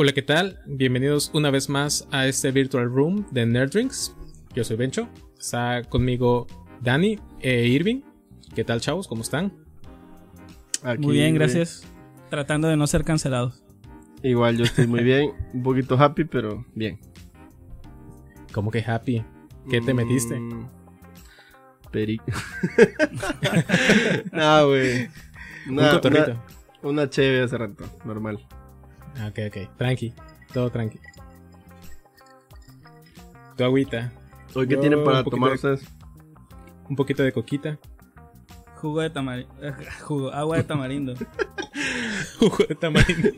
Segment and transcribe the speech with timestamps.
[0.00, 0.60] Hola, ¿qué tal?
[0.64, 4.14] Bienvenidos una vez más a este Virtual Room de Nerdrinks.
[4.54, 5.08] Yo soy Bencho.
[5.36, 6.46] Está conmigo
[6.80, 8.02] Dani e Irving.
[8.54, 9.08] ¿Qué tal, chavos?
[9.08, 9.52] ¿Cómo están?
[10.84, 11.84] Aquí, muy bien, gracias.
[12.30, 13.64] Tratando de no ser cancelados.
[14.22, 15.32] Igual yo estoy muy bien.
[15.52, 17.00] Un poquito happy, pero bien.
[18.52, 19.24] ¿Cómo que happy?
[19.68, 20.38] ¿Qué te metiste?
[20.38, 20.68] Mm,
[21.90, 22.20] Peri.
[24.32, 25.08] no, güey.
[25.68, 26.40] Un cotorrito.
[26.82, 28.38] Una, una chévere hace rato, normal.
[29.18, 29.76] Ah, ok, ok.
[29.76, 30.12] Tranqui.
[30.52, 30.98] Todo tranqui.
[33.56, 34.12] Tu agüita.
[34.54, 35.84] ¿Hoy qué tienen para tomar ustedes?
[36.88, 37.78] Un poquito de coquita.
[38.76, 39.52] Jugo de tamarindo.
[40.02, 41.14] Jugo, agua de tamarindo.
[42.38, 43.28] Jugo de tamarindo.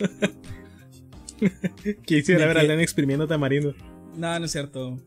[2.04, 3.74] Quisiera ver a Len exprimiendo tamarindo.
[4.16, 4.98] No, no es cierto.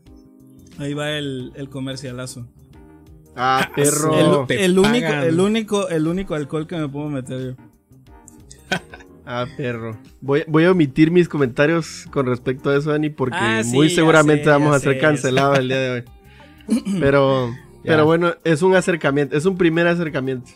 [0.78, 2.48] Ahí va el, el comercialazo.
[3.36, 4.46] Ah, perro.
[4.48, 7.64] El, el único, el, único, el único alcohol que me puedo meter yo.
[9.26, 9.96] Ah, perro.
[10.20, 14.44] Voy, voy, a omitir mis comentarios con respecto a eso, Dani, porque Ah, muy seguramente
[14.44, 16.04] sé, vamos a ser cancelados el día de hoy.
[16.98, 20.50] Pero, pero bueno, es un acercamiento, es un primer acercamiento.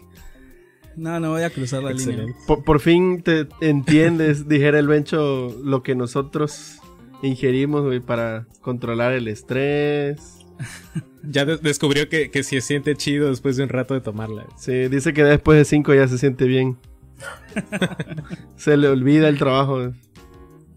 [0.97, 2.15] No, no voy a cruzar la línea.
[2.15, 2.39] Excelente.
[2.47, 6.79] Por, por fin te entiendes, dijera el Bencho, lo que nosotros
[7.23, 10.39] ingerimos, güey, para controlar el estrés.
[11.23, 14.47] Ya de- descubrió que, que se siente chido después de un rato de tomarla.
[14.57, 16.79] Sí, dice que después de cinco ya se siente bien.
[18.57, 19.93] Se le olvida el trabajo.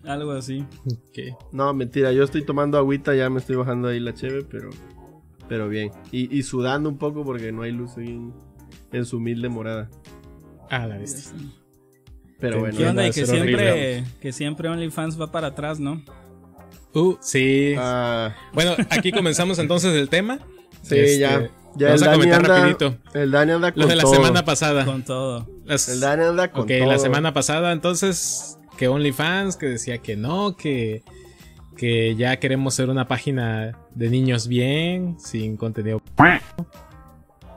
[0.04, 0.66] Algo así.
[1.52, 4.70] No, mentira, yo estoy tomando agüita, ya me estoy bajando ahí la cheve, pero,
[5.48, 5.92] pero bien.
[6.12, 8.34] Y, y sudando un poco porque no hay luz en,
[8.92, 9.90] en su humilde morada.
[10.70, 11.22] Ah, la viste.
[12.40, 13.08] Pero bueno, ¿Qué onda?
[13.08, 14.04] Y que siempre, horrible.
[14.20, 16.02] que siempre OnlyFans va para atrás, ¿no?
[16.94, 17.76] Uh, sí.
[17.78, 20.40] Ah, Bueno, aquí comenzamos entonces el tema.
[20.82, 21.50] sí, Este, ya.
[21.76, 22.98] Ya vamos el a Dani comentar anda, rapidito.
[23.14, 24.14] el Dani anda con Lo de la todo.
[24.16, 24.86] semana pasada.
[24.86, 25.48] Con todo.
[25.66, 26.88] Las- El Dani anda con ok, todo.
[26.90, 31.04] la semana pasada, entonces, que OnlyFans, que decía que no, que,
[31.78, 36.02] que ya queremos ser una página de niños bien, sin contenido.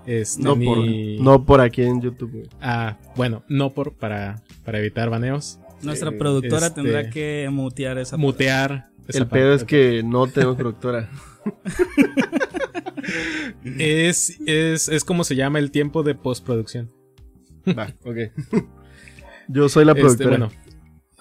[0.07, 2.49] Este, No por, no por aquí en YouTube, güey.
[2.61, 5.59] Ah, bueno, no por para, para evitar baneos.
[5.83, 8.89] Nuestra productora este- tendrá que mutear esa Mutear.
[9.09, 11.09] esa El pedo es que no tenemos productora.
[13.79, 16.91] Es, es, es como se llama el tiempo de postproducción.
[17.67, 18.17] Va, ok.
[19.49, 20.31] Yo soy la Este, productora.
[20.31, 20.51] bueno,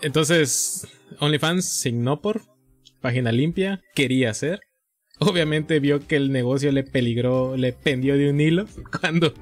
[0.02, 0.88] entonces,
[1.20, 2.42] OnlyFans signó por
[3.02, 4.62] página limpia, quería hacer.
[5.20, 8.66] Obviamente vio que el negocio le peligró, le pendió de un hilo
[9.02, 9.34] cuando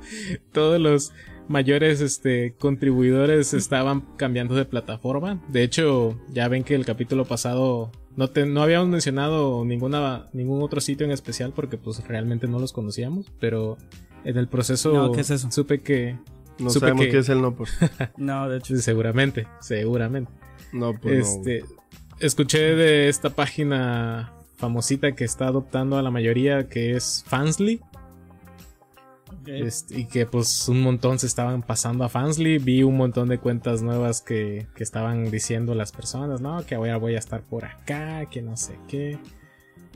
[0.51, 1.11] todos los
[1.47, 5.41] mayores este, contribuidores estaban cambiando de plataforma.
[5.49, 10.61] De hecho, ya ven que el capítulo pasado no, te- no habíamos mencionado ninguna, ningún
[10.61, 13.77] otro sitio en especial porque pues realmente no los conocíamos, pero
[14.23, 15.49] en el proceso No, ¿qué es eso?
[15.51, 16.17] supe que...
[16.59, 17.67] no supe sabemos que- qué es el no por.
[18.17, 18.75] No, de hecho.
[18.77, 20.31] Seguramente, seguramente.
[20.73, 21.63] No, pues este,
[22.19, 27.81] escuché de esta página famosita que está adoptando a la mayoría, que es Fansly,
[29.45, 32.59] Este, y que pues un montón se estaban pasando a Fansly.
[32.59, 36.97] Vi un montón de cuentas nuevas que, que estaban diciendo las personas, no, que ahora
[36.97, 39.17] voy a estar por acá, que no sé qué.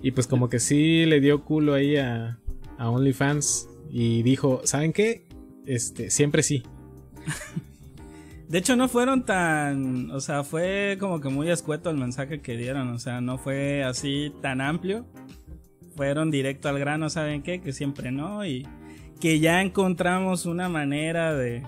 [0.02, 2.40] Y pues como que sí le dio culo ahí a,
[2.78, 5.28] a OnlyFans y dijo, ¿saben qué?
[5.66, 6.64] Este, siempre sí.
[8.48, 10.12] De hecho, no fueron tan.
[10.12, 12.90] O sea, fue como que muy escueto el mensaje que dieron.
[12.90, 15.06] O sea, no fue así tan amplio.
[15.96, 17.62] Fueron directo al grano, ¿saben qué?
[17.62, 18.46] Que siempre no.
[18.46, 18.68] Y
[19.25, 21.63] que ya encontramos una manera de,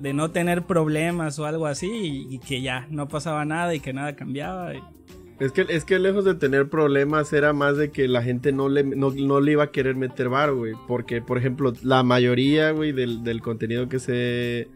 [0.00, 1.90] de no tener problemas o algo así.
[2.30, 4.74] Y, y que ya no pasaba nada y que nada cambiaba.
[4.74, 4.80] y-
[5.38, 8.70] Es que, es que lejos de tener problemas era más de que la gente no
[8.70, 10.72] le, no, no le iba a querer meter bar, güey.
[10.88, 14.68] Porque, por ejemplo, la mayoría, güey, del, del contenido que se,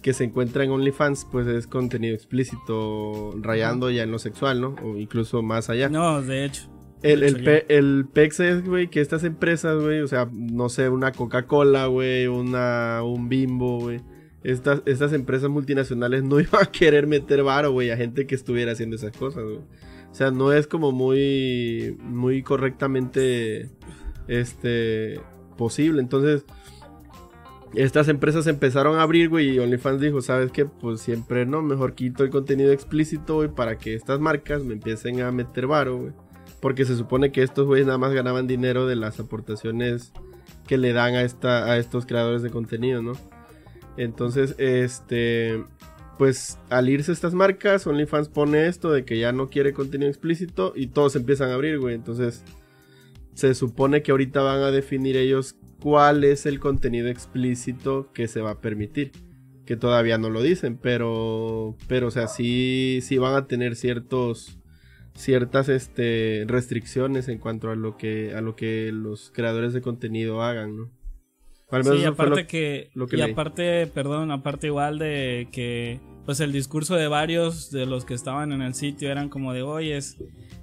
[0.00, 4.76] que se encuentra en OnlyFans, pues es contenido explícito, rayando ya en lo sexual, ¿no?
[4.82, 5.90] O incluso más allá.
[5.90, 6.70] No, de hecho.
[7.12, 10.88] El, el, pe- el PEX es, güey, que estas empresas, güey, o sea, no sé,
[10.88, 14.00] una Coca-Cola, güey, una, un Bimbo, güey.
[14.42, 18.72] Estas, estas empresas multinacionales no iban a querer meter varo, güey, a gente que estuviera
[18.72, 19.56] haciendo esas cosas, güey.
[19.58, 23.68] O sea, no es como muy, muy correctamente,
[24.28, 25.20] este,
[25.58, 26.00] posible.
[26.00, 26.44] Entonces,
[27.74, 30.64] estas empresas empezaron a abrir, güey, y OnlyFans dijo, ¿sabes qué?
[30.64, 35.20] Pues siempre no, mejor quito el contenido explícito, güey, para que estas marcas me empiecen
[35.20, 36.12] a meter varo, güey.
[36.66, 40.12] Porque se supone que estos güeyes nada más ganaban dinero de las aportaciones
[40.66, 43.12] que le dan a, esta, a estos creadores de contenido, ¿no?
[43.96, 45.62] Entonces, este,
[46.18, 50.72] pues al irse estas marcas, OnlyFans pone esto de que ya no quiere contenido explícito
[50.74, 51.94] y todos empiezan a abrir, güey.
[51.94, 52.42] Entonces,
[53.34, 58.40] se supone que ahorita van a definir ellos cuál es el contenido explícito que se
[58.40, 59.12] va a permitir.
[59.66, 64.58] que todavía no lo dicen, pero, pero, o sea, sí, sí van a tener ciertos,
[65.16, 70.42] ciertas, este, restricciones en cuanto a lo que, a lo que los creadores de contenido
[70.42, 70.90] hagan, ¿no?
[71.70, 76.94] Al menos sí, aparte que, y aparte, perdón, aparte igual de que, pues el discurso
[76.94, 79.98] de varios de los que estaban en el sitio eran como de, oye,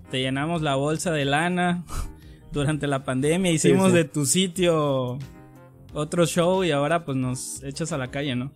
[0.09, 1.83] te llenamos la bolsa de lana
[2.53, 5.19] durante la pandemia, hicimos de tu sitio
[5.93, 8.51] otro show y ahora pues nos echas a la calle, ¿no?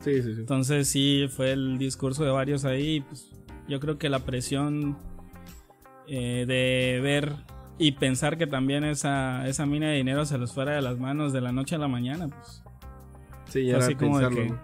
[0.00, 0.40] Sí, sí, sí.
[0.40, 3.00] Entonces sí, fue el discurso de varios ahí.
[3.00, 3.30] Pues,
[3.68, 4.96] yo creo que la presión
[6.08, 7.32] eh, de ver
[7.78, 11.32] y pensar que también esa, esa mina de dinero se los fuera de las manos
[11.32, 12.62] de la noche a la mañana, pues.
[13.48, 14.54] Sí, ya así como de que.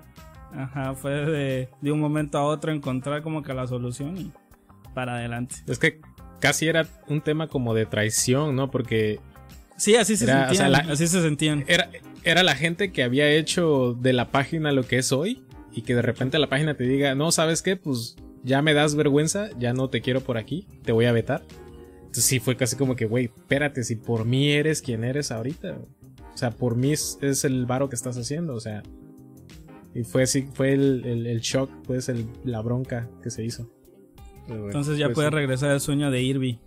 [0.55, 4.33] Ajá, fue de, de un momento a otro encontrar como que la solución y
[4.95, 5.57] para adelante.
[5.67, 6.01] Es que
[6.41, 8.71] casi era un tema como de traición, ¿no?
[8.71, 9.21] Porque
[9.77, 10.75] Sí, así se sentían.
[10.91, 11.65] así se sentían.
[11.67, 11.89] Era,
[12.23, 15.43] era la gente que había hecho de la página lo que es hoy
[15.73, 17.77] y que de repente la página te diga, no, ¿sabes qué?
[17.77, 21.43] Pues ya me das vergüenza, ya no te quiero por aquí, te voy a vetar.
[22.01, 25.79] Entonces sí fue casi como que, güey, espérate, si por mí eres quien eres ahorita.
[26.35, 28.83] O sea, por mí es, el varo que estás haciendo, o sea.
[29.95, 33.71] Y fue así, fue el, shock, pues el, la bronca que se hizo.
[34.49, 36.59] Entonces ya pues puede regresar el sueño de Irby.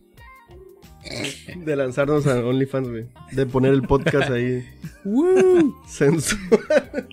[1.57, 3.05] De lanzarnos a OnlyFans, güey.
[3.31, 4.65] De poner el podcast ahí.
[5.87, 7.07] Censura.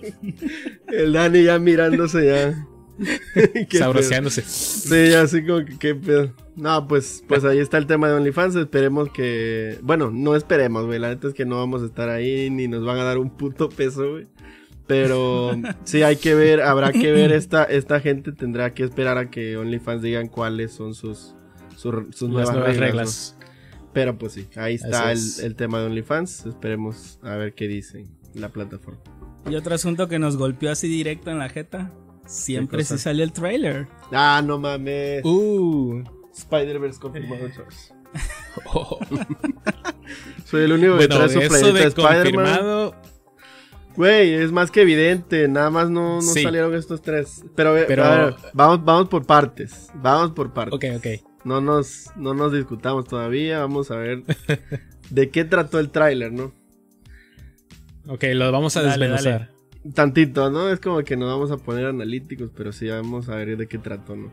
[0.87, 2.67] El Dani ya mirándose ya.
[3.71, 4.41] Sabroseándose.
[4.43, 6.33] Sí, así como que qué pedo.
[6.55, 8.55] No, pues, pues ahí está el tema de OnlyFans.
[8.55, 9.79] Esperemos que.
[9.81, 10.99] Bueno, no esperemos, güey.
[10.99, 13.29] La neta es que no vamos a estar ahí ni nos van a dar un
[13.29, 14.27] puto peso, güey.
[14.87, 15.51] Pero
[15.83, 19.57] sí hay que ver, habrá que ver esta, esta gente tendrá que esperar a que
[19.57, 21.35] OnlyFans digan cuáles son sus,
[21.75, 23.37] sus, nuevas, reglas.
[23.93, 26.47] Pero pues sí, ahí está el, tema de OnlyFans.
[26.47, 28.99] Esperemos a ver qué dice la plataforma.
[29.49, 31.91] Y otro asunto que nos golpeó así directo en la jeta.
[32.25, 33.87] Siempre se sale el trailer.
[34.11, 35.23] Ah, no mames.
[35.25, 36.03] Uh.
[36.35, 37.47] Spider-Verse confirmado.
[38.73, 38.99] oh.
[40.45, 42.91] Soy el único que trae su playeta de Spider-Man.
[43.95, 45.47] Güey, es más que evidente.
[45.47, 47.43] Nada más no, no salieron estos tres.
[47.55, 48.03] Pero, Pero...
[48.03, 49.89] A ver, vamos, vamos por partes.
[49.95, 50.73] Vamos por partes.
[50.73, 51.23] Ok, ok.
[51.43, 53.59] No nos, no nos discutamos todavía.
[53.59, 54.23] Vamos a ver
[55.09, 56.53] de qué trató el tráiler, ¿no?
[58.07, 59.52] Ok, lo vamos a desmenuzar.
[59.93, 60.69] Tantito, ¿no?
[60.69, 63.77] Es como que nos vamos a poner analíticos, pero sí vamos a ver de qué
[63.77, 64.31] trató, ¿no?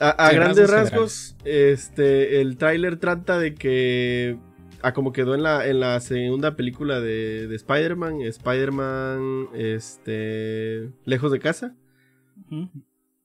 [0.00, 4.36] A, grandes rasgos, este, el tráiler trata de que,
[4.82, 11.30] a como quedó en la, en la segunda película de, de Spider-Man, Spider-Man, este, lejos
[11.30, 11.76] de casa.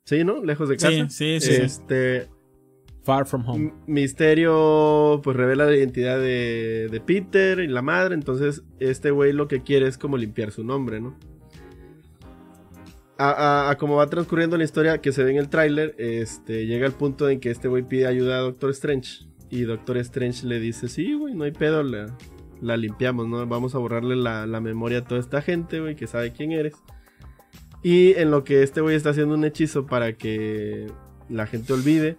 [0.06, 0.44] Sí, ¿no?
[0.44, 1.10] Lejos de casa.
[1.10, 1.62] Sí, sí, sí.
[1.62, 2.30] Este,
[3.04, 3.74] Far From Home.
[3.88, 9.64] Misterio pues revela la identidad de, Peter y la madre, entonces este güey lo que
[9.64, 11.18] quiere es como limpiar su nombre, ¿no?
[13.21, 16.94] A, como va transcurriendo la historia que se ve en el tráiler, este, llega el
[16.94, 19.25] punto en que este güey pide ayuda a Doctor Strange.
[19.50, 22.16] Y Doctor Strange le dice, sí, güey, no hay pedo, la,
[22.62, 23.45] la limpiamos, ¿no?
[23.45, 26.75] Vamos a borrarle la, la memoria a toda esta gente, güey, que sabe quién eres.
[27.83, 30.88] Y en lo que este güey está haciendo un hechizo para que
[31.27, 32.16] la gente olvide,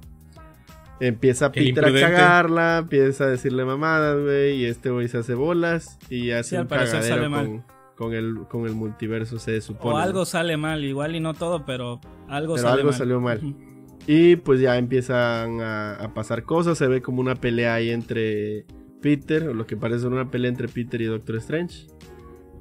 [1.00, 5.98] Empieza Peter a cagarla, empieza a decirle mamadas, güey, y este güey se hace bolas
[6.10, 7.64] y hace un cagadero con,
[8.00, 9.94] con, el, con el multiverso, se supone.
[9.94, 13.54] O algo sale mal, igual y no todo, pero algo pero algo salió mal.
[14.06, 18.64] Y pues ya empiezan a, pasar cosas, se ve como una pelea ahí entre
[19.02, 21.88] Peter, o lo que parece una pelea entre Peter y Doctor Strange.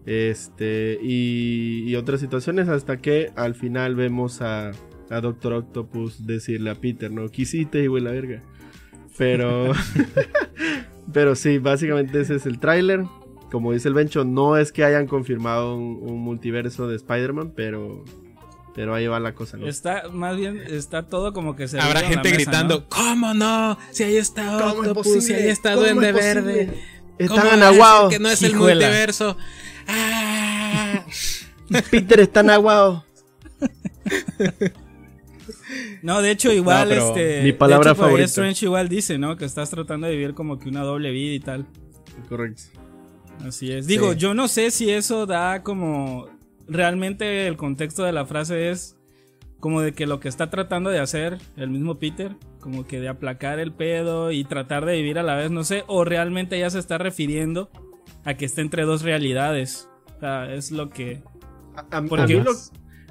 [0.06, 4.72] Este, y otras situaciones hasta que al final vemos a,
[5.10, 7.30] a Doctor Octopus decirle a Peter, ¿no?
[7.30, 8.44] Quisiste, güey, la verga.
[9.18, 9.72] Pero.
[11.14, 13.06] pero sí, básicamente ese es el tráiler.
[13.52, 18.04] Como dice el Bencho, no es que hayan confirmado un, multiverso de Spider-Man, pero.
[18.76, 19.68] Pero ahí va la cosa, ¿no?
[19.68, 21.80] Está, más bien, está todo como que se.
[21.80, 23.78] Habrá gente gritando, ¿cómo no?
[23.92, 26.80] Si ahí está Octopus, si ahí está Duende Verde.
[27.18, 28.14] Están aguados.
[28.14, 29.36] Que no es el multiverso.
[29.88, 31.04] Ah.
[31.92, 33.06] Peter está aguado.
[36.02, 37.44] No, de hecho, igual, este.
[37.44, 38.26] Mi palabra favorita.
[38.26, 39.36] Strange igual dice, ¿no?
[39.38, 41.68] Que estás tratando de vivir como que una doble vida y tal.
[42.28, 42.64] Correcto.
[43.46, 43.88] Así es.
[43.88, 46.28] Digo, yo no sé si eso da como.
[46.68, 48.96] Realmente el contexto de la frase es
[49.60, 53.10] como de que lo que está tratando de hacer el mismo Peter, como que de
[53.10, 56.70] aplacar el pedo y tratar de vivir a la vez, no sé, o realmente ya
[56.70, 57.72] se está refiriendo
[58.24, 59.90] a que está entre dos realidades.
[60.18, 61.24] O sea, es lo que.
[61.76, 61.98] A,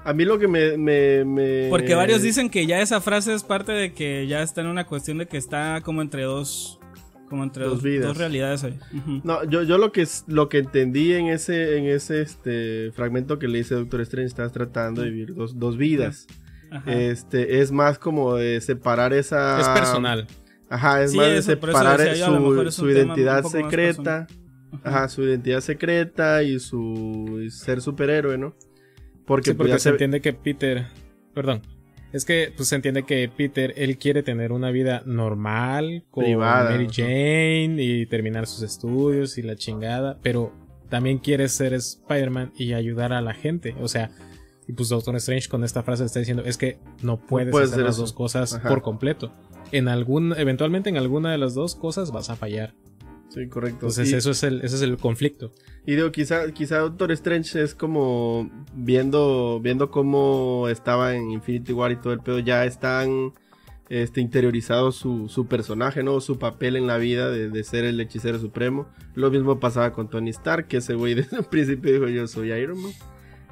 [0.04, 3.92] a mí lo que me, Porque varios dicen que ya esa frase es parte de
[3.92, 6.77] que ya está en una cuestión de que está como entre dos
[7.28, 8.06] Como entre Dos dos, vidas.
[8.08, 8.78] dos realidades ahí.
[9.24, 13.38] No, yo, yo lo que es- lo que entendí en ese, en ese este fragmento
[13.38, 16.26] que le dice Doctor Strange, estás tratando de vivir dos, dos vidas.
[16.70, 16.92] Ajá.
[16.92, 19.60] Este, es más como de separar esa.
[19.60, 20.26] Es personal.
[20.70, 24.26] Ajá, es Sí, más de separar decía su, su identidad secreta.
[24.84, 28.54] Ajá, su identidad secreta y su y ser superhéroe, ¿no?
[29.26, 30.86] Porque, Sí, pues, porque ya se se- entiende que Peter.
[31.34, 31.62] Perdón.
[32.12, 36.70] Es que pues, se entiende que Peter, él quiere tener una vida normal, con Privada,
[36.70, 36.88] Mary.
[36.90, 40.52] Jane y terminar sus estudios y la chingada, pero
[40.88, 43.74] también quiere ser Spider-Man y ayudar a la gente.
[43.80, 44.10] O sea,
[44.66, 47.80] y pues Doctor Strange con esta frase está diciendo, es que no puedes puedes hacer
[47.80, 48.02] hacer las eso.
[48.02, 48.68] dos cosas Ajá.
[48.68, 49.32] por completo.
[49.70, 52.74] En algún, eventualmente en alguna de las dos cosas vas a fallar.
[53.28, 53.86] Sí, correcto.
[53.86, 55.52] Entonces y, eso es el, ese es el conflicto.
[55.86, 61.92] y digo, quizá, quizá Doctor Strange es como viendo, viendo cómo estaba en Infinity War
[61.92, 63.34] y todo el pedo, ya están
[63.90, 66.20] este, interiorizado su, su personaje, ¿no?
[66.20, 68.88] Su papel en la vida de, de ser el hechicero supremo.
[69.14, 72.52] Lo mismo pasaba con Tony Stark, que ese güey desde un principio dijo yo soy
[72.52, 72.92] Iron Man.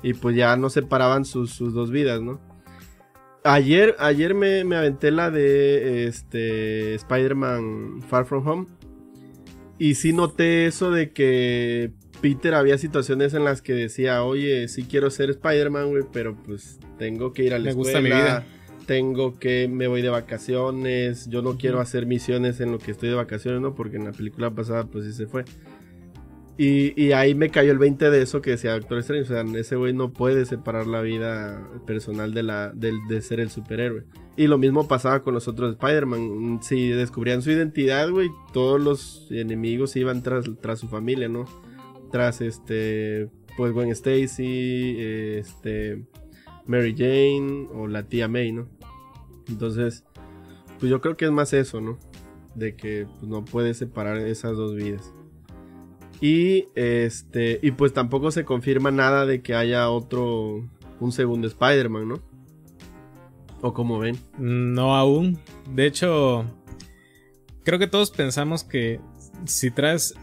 [0.02, 2.40] Y pues ya no separaban sus, sus dos vidas, ¿no?
[3.44, 8.66] Ayer, ayer me, me aventé la de este Spider-Man Far From Home.
[9.78, 14.84] Y sí noté eso de que Peter había situaciones en las que decía, oye, sí
[14.84, 17.98] quiero ser Spider-Man, güey, pero pues tengo que ir a la Me escuela.
[17.98, 18.46] gusta mi vida.
[18.86, 21.28] Tengo que, me voy de vacaciones.
[21.28, 23.74] Yo no quiero hacer misiones en lo que estoy de vacaciones, ¿no?
[23.74, 25.44] Porque en la película pasada, pues sí se fue.
[26.58, 29.24] Y, ahí me cayó el 20 de eso que decía Doctor Strange.
[29.24, 33.40] O sea, ese güey no puede separar la vida personal de, la, del- de ser
[33.40, 34.04] el superhéroe.
[34.38, 36.60] Y lo mismo pasaba con los otros Spider-Man.
[36.62, 41.44] Si descubrían su identidad, güey, todos los enemigos iban tras, tras su familia, ¿no?
[42.10, 46.06] Tras este, pues Gwen Stacy, este,
[46.66, 48.68] Mary Jane o la tía May, ¿no?
[49.48, 50.04] Entonces,
[50.78, 51.98] pues yo creo que es más eso, ¿no?
[52.54, 55.12] De que pues, no puedes separar esas dos vidas.
[56.20, 60.64] Y este, y pues tampoco se confirma nada de que haya otro,
[61.00, 62.22] un segundo Spider-Man, ¿no?
[63.62, 64.16] O como ven.
[64.38, 65.38] No aún.
[65.74, 66.44] De hecho,
[67.64, 69.00] creo que todos pensamos que
[69.44, 70.14] si traes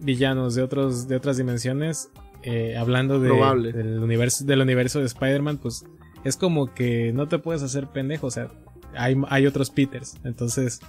[0.00, 2.10] villanos de otros de otras dimensiones,
[2.42, 3.28] eh, hablando de-
[3.72, 5.84] del universo del universo de Spider-Man, pues
[6.24, 8.26] es como que no te puedes hacer pendejo.
[8.28, 8.50] O sea,
[8.96, 10.16] hay, hay otros Peters.
[10.24, 10.80] Entonces,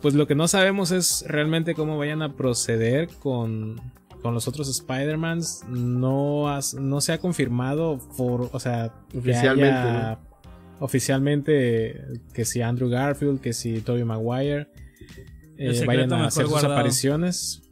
[0.00, 3.80] pues lo que no sabemos es realmente cómo vayan a proceder con,
[4.22, 5.64] con los otros Spider-Mans.
[5.68, 10.18] No, has- no se ha confirmado por, o sea, que Oficialmente, haya-
[10.80, 12.02] oficialmente
[12.34, 14.68] que si Andrew Garfield, que si Tobey Maguire
[15.56, 17.62] eh, vayan a hacer sus apariciones.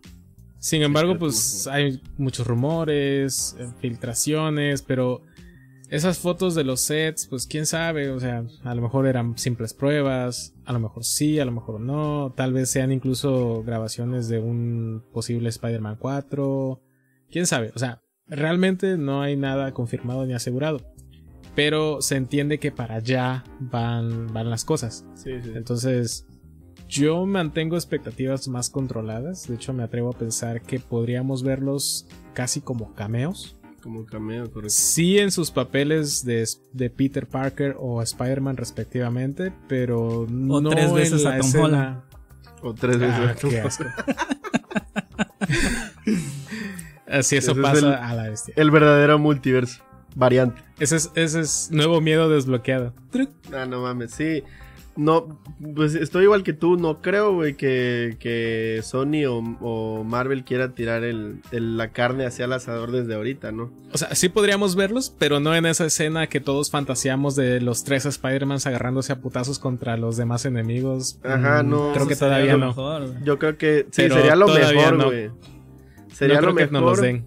[0.59, 5.23] Sin embargo, pues hay muchos rumores, eh, filtraciones, pero
[5.91, 9.75] esas fotos de los sets, pues quién sabe, o sea, a lo mejor eran simples
[9.75, 14.39] pruebas, a lo mejor sí, a lo mejor no, tal vez sean incluso grabaciones de
[14.39, 16.81] un posible Spider-Man 4,
[17.31, 20.81] quién sabe, o sea, realmente no hay nada confirmado ni asegurado,
[21.55, 25.07] pero se entiende que para allá van, van las cosas.
[25.15, 25.53] Sí, sí.
[25.55, 26.27] Entonces,
[26.89, 29.49] yo mantengo expectativas más controladas.
[29.49, 33.56] De hecho, me atrevo a pensar que podríamos verlos casi como cameos.
[33.87, 34.71] Como cameo, correcto.
[34.77, 41.23] Sí en sus papeles de, de Peter Parker o Spider-Man respectivamente, pero no tres veces
[41.23, 42.01] en a Tom escena- Holland.
[42.63, 43.15] O tres veces.
[43.17, 43.85] Ah, qué asco.
[47.07, 48.55] Así eso Ese es pasa el- a la bestia.
[48.57, 49.83] El verdadero multiverso.
[50.17, 50.61] Variante.
[50.81, 52.93] Ese es, ese es nuevo miedo desbloqueado.
[53.53, 54.43] Ah, no mames, sí.
[54.97, 55.39] No,
[55.75, 56.77] pues estoy igual que tú.
[56.79, 62.25] No creo, güey, que, que Sony o, o Marvel quiera tirar el, el- la carne
[62.25, 63.71] hacia el asador desde ahorita, ¿no?
[63.93, 67.85] O sea, sí podríamos verlos, pero no en esa escena que todos fantaseamos de los
[67.85, 71.19] tres Spider-Mans agarrándose a putazos contra los demás enemigos.
[71.23, 71.93] Ajá, Mm, no.
[71.93, 72.67] Creo que todavía lo no.
[72.69, 73.23] mejor.
[73.23, 75.05] Yo creo que sí, sería lo mejor, no.
[75.07, 75.31] güey.
[76.13, 76.85] Sería no lo creo que mejor.
[76.85, 77.27] no nos den.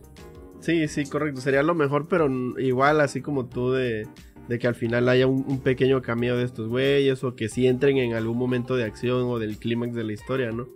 [0.61, 1.39] Sí, sí, correcto.
[1.39, 2.27] Sería lo mejor, pero
[2.59, 4.07] igual así como tú de,
[4.49, 7.67] de que al final haya un, un pequeño cameo de estos güeyes o que sí
[7.67, 10.67] entren en algún momento de acción o del clímax de la historia, ¿no?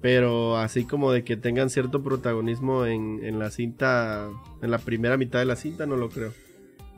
[0.00, 4.30] Pero así como de que tengan cierto protagonismo en, en la cinta,
[4.62, 6.32] en la primera mitad de la cinta, no lo creo.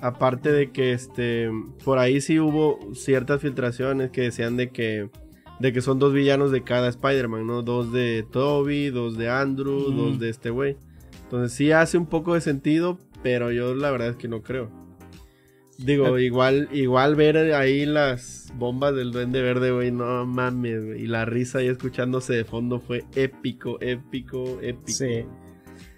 [0.00, 1.50] Aparte de que este,
[1.84, 5.08] por ahí sí hubo ciertas filtraciones que decían de que,
[5.60, 7.62] de que son dos villanos de cada Spider-Man, ¿no?
[7.62, 9.96] Dos de Toby, dos de Andrew, Mm.
[9.96, 10.76] dos de este güey.
[11.24, 14.70] Entonces sí hace un poco de sentido, pero yo la verdad es que no creo.
[15.84, 21.02] Digo, igual, igual ver ahí las bombas del Duende Verde, güey, no mames, güey.
[21.02, 24.92] Y la risa ahí escuchándose de fondo fue épico, épico, épico.
[24.92, 25.24] Sí.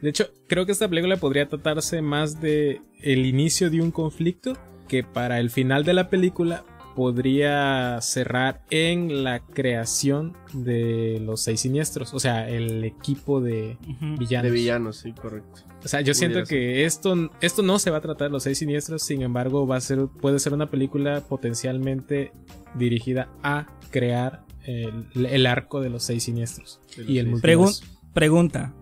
[0.01, 4.55] De hecho, creo que esta película podría tratarse más de el inicio de un conflicto
[4.89, 11.61] que para el final de la película podría cerrar en la creación de los seis
[11.61, 13.77] siniestros, o sea, el equipo de
[14.19, 14.51] villanos.
[14.51, 15.63] De villanos, sí, correcto.
[15.85, 18.59] O sea, yo siento que esto, esto no se va a tratar de los seis
[18.59, 22.33] siniestros, sin embargo, va a ser, puede ser una película potencialmente
[22.75, 27.85] dirigida a crear el, el arco de los seis siniestros los y el seis multiverso.
[28.15, 28.75] Pregunta.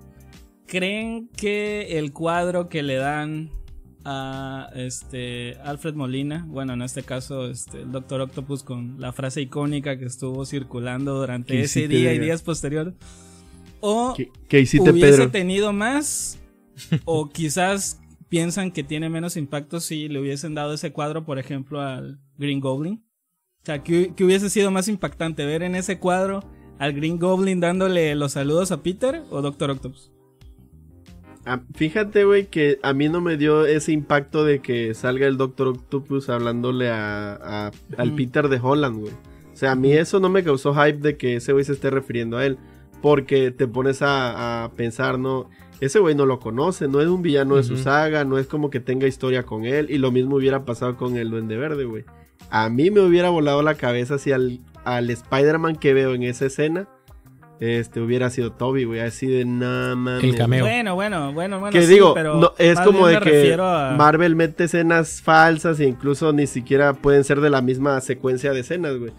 [0.67, 3.51] ¿Creen que el cuadro que le dan
[4.05, 9.41] a este Alfred Molina, bueno, en este caso este, el Doctor Octopus con la frase
[9.41, 12.95] icónica que estuvo circulando durante ese día y días posteriores,
[13.81, 15.31] o ¿Qué, qué hiciste, hubiese Pedro?
[15.31, 16.39] tenido más,
[17.05, 21.81] o quizás piensan que tiene menos impacto si le hubiesen dado ese cuadro, por ejemplo,
[21.81, 23.05] al Green Goblin.
[23.63, 26.43] O sea, que, que hubiese sido más impactante ver en ese cuadro
[26.79, 30.12] al Green Goblin dándole los saludos a Peter o Doctor Octopus.
[31.45, 35.37] Ah, fíjate, güey, que a mí no me dio ese impacto de que salga el
[35.37, 38.13] Doctor Octopus hablándole a, a- al.
[38.15, 39.13] Peter de Holland, güey.
[39.53, 41.91] O sea, a mí eso no me causó hype de que ese güey se esté
[41.91, 42.59] refiriendo a él.
[43.03, 45.51] Porque te pones a, a pensar, ¿no?
[45.81, 48.71] Ese güey no lo conoce, no es un villano de su saga, no es como
[48.71, 49.89] que tenga historia con él.
[49.91, 52.05] Y lo mismo hubiera pasado con el Duende Verde, güey.
[52.51, 56.47] A mí me hubiera volado la cabeza si al, al Spider-Man que veo en esa
[56.47, 56.89] escena
[57.63, 59.01] este hubiera sido Toby, güey.
[59.01, 60.25] Así de nada mames.
[60.25, 60.65] El cameo.
[60.65, 61.73] Bueno, bueno, bueno, bueno.
[61.73, 65.79] Que sí, digo, pero no, es más como de que a- Marvel mete escenas falsas
[65.81, 69.13] e incluso ni siquiera pueden ser de la misma secuencia de escenas, güey.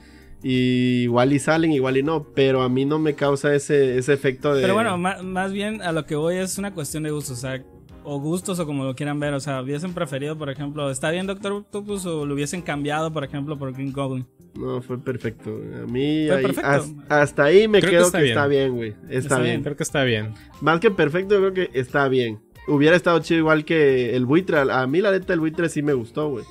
[0.45, 4.12] Y igual y salen, igual y no, pero a mí no me causa ese, ese
[4.12, 4.62] efecto de...
[4.62, 7.41] Pero bueno, ma- más bien a lo que voy es una cuestión de gustos, o
[7.41, 7.63] sea,
[8.03, 11.25] o gustos o como lo quieran ver, o sea, hubiesen preferido, por ejemplo, ¿está bien
[11.27, 14.25] Doctor Octopus o lo hubiesen cambiado, por ejemplo, por Green Goblin?
[14.55, 15.50] No, fue perfecto.
[15.50, 16.69] A mí Fue ahí- perfecto.
[16.69, 18.38] has- hasta ahí me Creo que quedo está que bien.
[18.38, 18.89] está bien, güey.
[18.89, 19.45] Está, Está bien.
[19.51, 19.63] bien.
[19.63, 20.33] Creo que está bien.
[20.62, 22.39] Más que perfecto, yo creo que está bien.
[22.67, 24.57] Hubiera estado chido igual que el buitre.
[24.60, 26.45] A mí la neta el buitre sí me gustó, güey.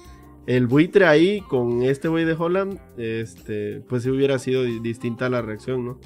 [0.46, 5.28] El buitre ahí con este güey de Holland, este, pues sí hubiera sido di- distinta
[5.28, 6.00] la reacción, ¿no?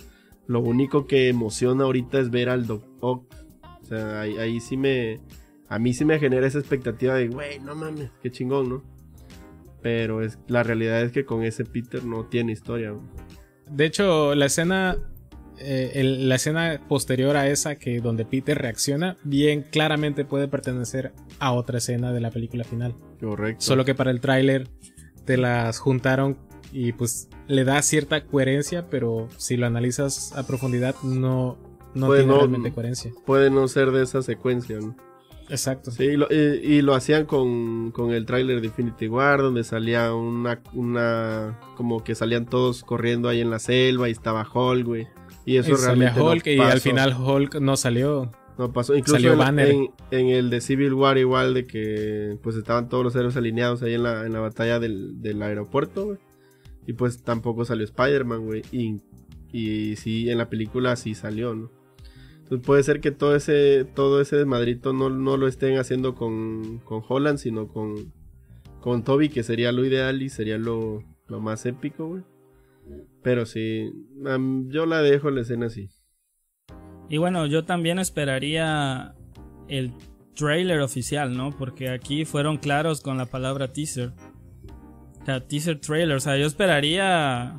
[0.46, 3.24] Lo único que emociona ahorita es ver al Doc Ock.
[3.86, 5.20] O sea, ahí, ahí sí me...
[5.68, 8.82] A mí sí me genera esa expectativa de, güey, no mames, qué chingón, ¿no?
[9.82, 12.90] Pero es, la realidad es que con ese Peter no tiene historia.
[12.90, 13.04] güey.
[13.70, 14.96] De hecho, la escena.
[15.58, 21.12] eh, el- la escena posterior a esa que donde Peter reacciona, bien claramente puede pertenecer
[21.38, 22.94] a otra escena de la película final.
[23.20, 23.62] Correcto.
[23.64, 24.68] Solo que para el tráiler
[25.24, 26.36] te las juntaron
[26.72, 31.56] y pues le da cierta coherencia, pero si lo analizas a profundidad no,
[31.96, 33.12] no Pues tiene no- realmente coherencia.
[33.24, 34.96] Puede no ser de esa secuencia, ¿no?
[35.48, 35.90] Exacto.
[35.92, 36.34] Sí, y lo, y-
[36.74, 41.58] y lo hacían con, con el tráiler de Infinity War, donde salía una, una...
[41.76, 45.06] Como que salían todos corriendo ahí en la selva y estaba Hulk, güey.
[45.44, 48.32] Y eso Y realmente no Hulk y al final Hulk no salió.
[48.58, 48.96] No pasó.
[48.96, 49.68] Incluso salió en, Banner.
[49.70, 53.82] en- en el de Civil War igual de que pues estaban todos los héroes alineados
[53.82, 56.18] ahí en la, en la batalla del, del aeropuerto, güey.
[56.88, 58.62] Y pues tampoco salió Spider-Man, güey.
[58.72, 59.00] Y,
[59.52, 61.70] y sí, en la película sí salió, ¿no?
[62.46, 66.78] Entonces puede ser que todo ese, todo ese desmadrito no, no lo estén haciendo con,
[66.84, 68.12] con Holland, sino con,
[68.80, 72.22] con Toby, que sería lo ideal y sería lo, lo más épico, güey.
[73.24, 73.92] Pero sí,
[74.68, 75.90] yo la dejo la escena así.
[77.08, 79.16] Y bueno, yo también esperaría
[79.66, 79.92] el
[80.36, 81.50] trailer oficial, ¿no?
[81.50, 84.12] Porque aquí fueron claros con la palabra teaser.
[85.20, 86.16] O sea, teaser trailer.
[86.16, 87.56] O sea, yo esperaría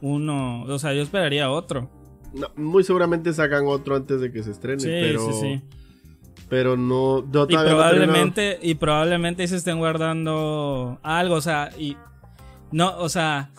[0.00, 0.62] uno.
[0.62, 1.90] O sea, yo esperaría otro.
[2.36, 5.62] No, muy seguramente sacan otro antes de que se estrene, Sí, pero, sí, sí.
[6.48, 11.96] pero no, Y todavía no probablemente, y probablemente se estén guardando algo, o sea, y
[12.72, 13.50] no, o sea,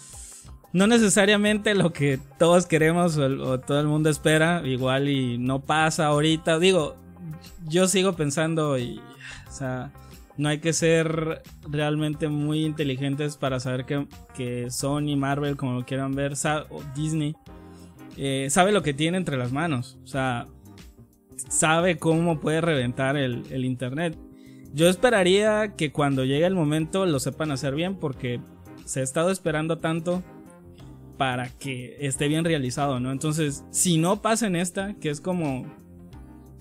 [0.74, 6.08] no necesariamente lo que todos queremos o, todo el mundo espera, igual y no pasa
[6.08, 6.60] ahorita.
[6.60, 6.96] Digo,
[7.68, 9.00] yo sigo pensando y,
[9.48, 9.92] o sea,
[10.38, 15.86] no hay que ser realmente muy inteligentes para saber que, que Sony, Marvel, como lo
[15.86, 16.34] quieran ver,
[16.70, 17.36] o Disney,
[18.18, 19.98] eh, sabe lo que tiene entre las manos.
[20.04, 20.48] O sea,
[21.50, 24.18] sabe cómo puede reventar el, internet.
[24.74, 28.42] Yo esperaría que cuando llegue el momento lo sepan hacer bien porque
[28.86, 30.24] se ha estado esperando tanto
[31.18, 33.12] para que esté bien realizado, ¿no?
[33.12, 35.66] Entonces, si no pasa en esta, que es como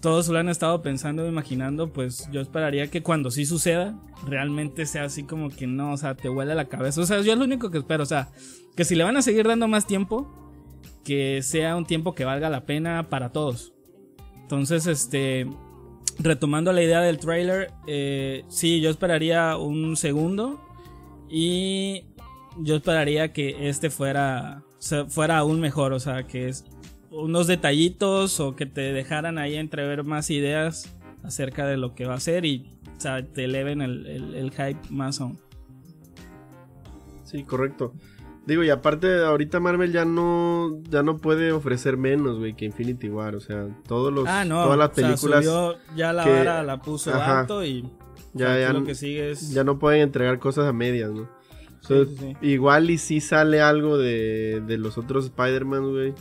[0.01, 4.87] todos lo han estado pensando e imaginando, pues yo esperaría que cuando sí suceda, realmente
[4.87, 7.01] sea así como que no, o sea, te huele la cabeza.
[7.01, 8.31] O sea, yo es lo único que espero, o sea,
[8.77, 10.46] que si le van a seguir dando más tiempo,
[11.07, 13.73] que sea un tiempo que valga la pena para todos.
[14.43, 15.47] Entonces, este,
[16.19, 20.61] retomando la idea del trailer, eh, sí, yo esperaría un segundo
[21.31, 22.07] y
[22.59, 24.65] yo esperaría que este fuera,
[25.09, 26.65] fuera aún mejor, o sea, que es
[27.11, 30.93] unos detallitos o que te dejaran ahí entrever más ideas
[31.23, 34.51] acerca de lo que va a ser y o sea, te eleven el, el- el
[34.51, 35.39] hype más aún.
[37.25, 37.93] Sí, correcto.
[38.47, 43.09] Digo, y aparte, ahorita Marvel ya no, ya no puede ofrecer menos, güey, que Infinity
[43.09, 43.35] War.
[43.35, 44.63] O sea, todos los, Ah, no.
[44.65, 47.41] todas las o sea, películas subió ya la que- vara la puso Ajá.
[47.41, 47.85] alto y
[48.35, 49.51] ya, ya, lo que sigue es.
[49.53, 51.29] ya no pueden entregar cosas a medias, ¿no?
[51.81, 52.37] Sí, So, sí, sí.
[52.41, 56.15] Igual y si sale algo de, de los otros Spider-Man, güey.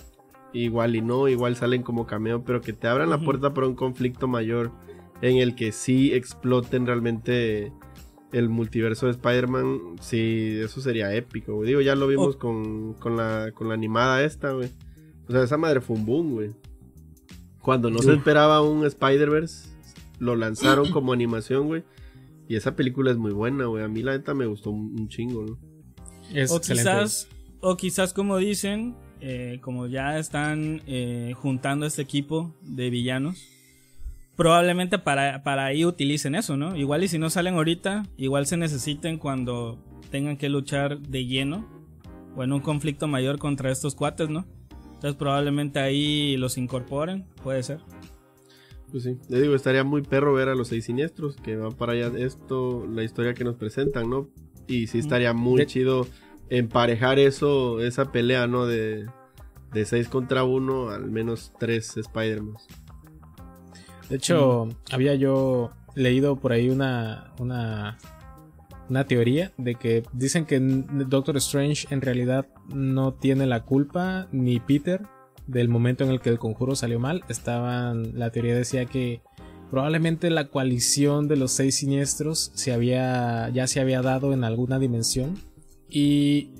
[0.53, 3.75] Igual y no, igual salen como cameo, pero que te abran la puerta para un
[3.75, 4.71] conflicto mayor
[5.21, 7.73] en el que sí exploten realmente
[8.31, 9.97] el multiverso de Spider-Man.
[10.01, 11.67] Sí, eso sería épico, güey.
[11.69, 12.39] Digo, ya lo vimos Oh.
[12.39, 14.69] con, con, la, con la animada esta, güey.
[15.27, 16.51] O sea, esa madre fue un boom, güey.
[17.61, 19.69] Cuando no se esperaba un Spider-Verse,
[20.19, 21.83] lo lanzaron como animación, güey.
[22.47, 23.83] Y esa película es muy buena, güey.
[23.83, 25.57] A mí la neta me gustó un, un chingo, ¿no?
[26.33, 26.89] Es O excelente.
[26.91, 27.27] quizás,
[27.61, 33.47] o quizás como dicen, eh, como ya están eh, juntando este equipo de villanos,
[34.35, 36.75] probablemente para, para ahí utilicen eso, ¿no?
[36.75, 39.77] Igual y si no salen ahorita, igual se necesiten cuando
[40.11, 41.67] tengan que luchar de lleno
[42.35, 44.45] o en un conflicto mayor contra estos cuates, ¿no?
[44.93, 47.79] Entonces probablemente ahí los incorporen, puede ser.
[48.91, 51.93] Pues sí, le digo, estaría muy perro ver a los seis siniestros, que va para
[51.93, 54.29] allá esto, la historia que nos presentan, ¿no?
[54.67, 56.07] Y sí estaría muy De- chido
[56.49, 58.65] emparejar eso, esa pelea, ¿no?
[58.65, 59.05] De,
[59.73, 62.55] de seis contra uno, al menos tres Spider-Man.
[64.09, 67.97] De hecho, había yo leído por ahí una, una,
[68.89, 74.59] una teoría de que dicen que Doctor Strange en realidad no tiene la culpa, ni
[74.59, 75.01] Peter,
[75.47, 77.23] del momento en el que el conjuro salió mal.
[77.29, 79.21] Estaban, la teoría decía que
[79.71, 84.79] probablemente la coalición de los seis siniestros se había, ya se había dado en alguna
[84.79, 85.35] dimensión
[85.89, 86.51] y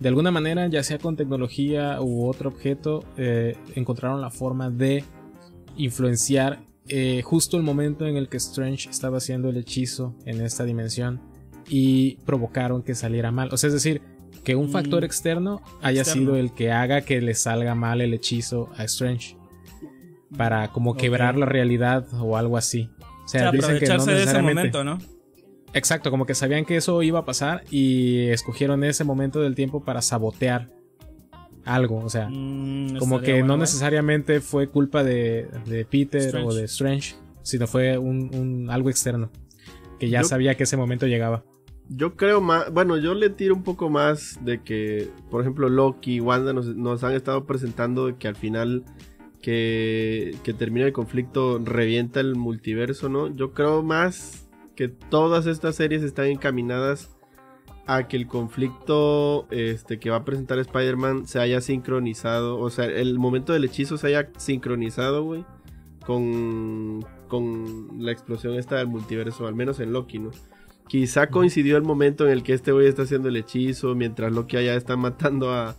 [0.00, 5.04] de alguna manera, ya sea con tecnología u otro objeto, eh, encontraron la forma de
[5.76, 10.64] influenciar eh, justo el momento en el que Strange estaba haciendo el hechizo en esta
[10.64, 11.20] dimensión
[11.68, 13.48] y provocaron que saliera mal.
[13.52, 14.02] O sea, es decir,
[14.44, 16.22] que un Mm, factor externo haya externo.
[16.32, 19.36] sido el que haga que le salga mal el hechizo a Strange.
[20.36, 22.88] Para como quebrar la realidad o algo así.
[23.00, 24.98] O O sea, dicen que no de ese momento, ¿no?
[25.74, 29.84] Exacto, como que sabían que eso iba a pasar y escogieron ese momento del tiempo
[29.84, 30.68] para sabotear
[31.64, 31.98] algo.
[32.04, 33.58] O sea, Mm, como que no bueno, ¿eh?
[33.58, 36.48] necesariamente fue culpa de, de Peter Strange.
[36.48, 39.30] o de Strange, sino fue un, un- algo externo.
[39.98, 41.44] Que ya Yo- sabía que ese momento llegaba.
[41.88, 46.14] Yo creo más, bueno, yo le tiro un poco más de que, por ejemplo, Loki
[46.14, 48.84] y Wanda nos, nos han estado presentando que al final
[49.42, 53.34] que, que termina el conflicto revienta el multiverso, ¿no?
[53.34, 57.10] Yo creo más que todas estas series están encaminadas
[57.86, 62.84] a que el conflicto este, que va a presentar Spider-Man se haya sincronizado, o sea,
[62.86, 65.44] el momento del hechizo se haya sincronizado, güey,
[66.06, 70.30] con, con la explosión esta del multiverso, al menos en Loki, ¿no?
[70.88, 74.56] Quizá coincidió el momento en el que este güey está haciendo el hechizo, mientras Loki
[74.58, 75.74] allá está matando a...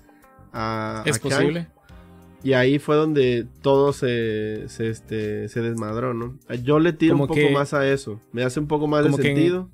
[0.51, 1.31] a ¿Es a Kang.
[1.31, 1.67] posible?
[2.43, 6.37] Y ahí fue donde todo se, se, este, se desmadró, ¿no?
[6.63, 8.19] Yo le tiro Como un poco que- más a eso.
[8.33, 9.69] Me hace un poco más de que en- sentido.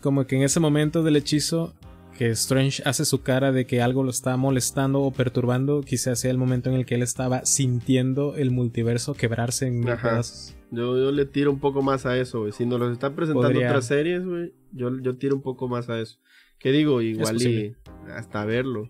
[0.00, 1.74] Como que en ese momento del hechizo,
[2.16, 6.30] que Strange hace su cara de que algo lo está molestando o perturbando, quizás sea
[6.30, 10.10] el momento en el que él estaba sintiendo el multiverso quebrarse en mil Ajá.
[10.10, 10.54] pedazos.
[10.70, 12.52] Yo, yo le tiro un poco más a eso, güey.
[12.52, 15.88] Si nos los están presentando Podría- otras series, güey, yo, yo tiro un poco más
[15.88, 16.18] a eso.
[16.58, 17.74] Que digo, igual y
[18.14, 18.88] hasta verlo.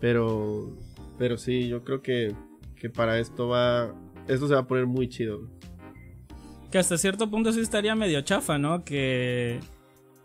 [0.00, 0.76] Pero,
[1.18, 2.34] pero sí, yo creo que,
[2.76, 3.94] que para esto va,
[4.26, 5.38] esto se va a poner muy chido.
[5.40, 5.50] güey.
[6.70, 8.84] Que hasta cierto punto sí estaría medio chafa, ¿no?
[8.84, 9.60] Que.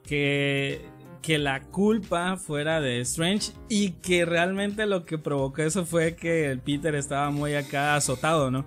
[0.09, 0.81] Que.
[1.21, 6.49] Que la culpa fuera de Strange y que realmente lo que provocó eso fue que
[6.49, 8.65] el Peter estaba muy acá azotado, ¿no?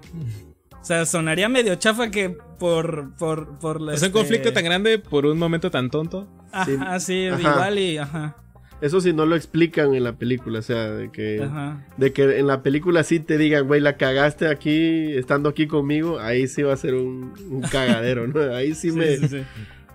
[0.73, 2.29] O sea, sonaría medio chafa que
[2.59, 3.17] por.
[3.17, 6.29] por, por la, Es un este- conflicto tan grande por un momento tan tonto.
[6.53, 7.41] Ajá, sí, Ajá.
[7.41, 7.97] igual y.
[7.97, 8.37] Ajá.
[8.83, 11.87] Eso sí no lo explican en la película, o sea, de que, Ajá.
[11.97, 16.19] de que en la película sí te digan, güey, la cagaste aquí, estando aquí conmigo,
[16.21, 18.41] ahí sí va a ser un, un cagadero, ¿no?
[18.55, 19.43] Ahí sí, Sí, me, sí, sí.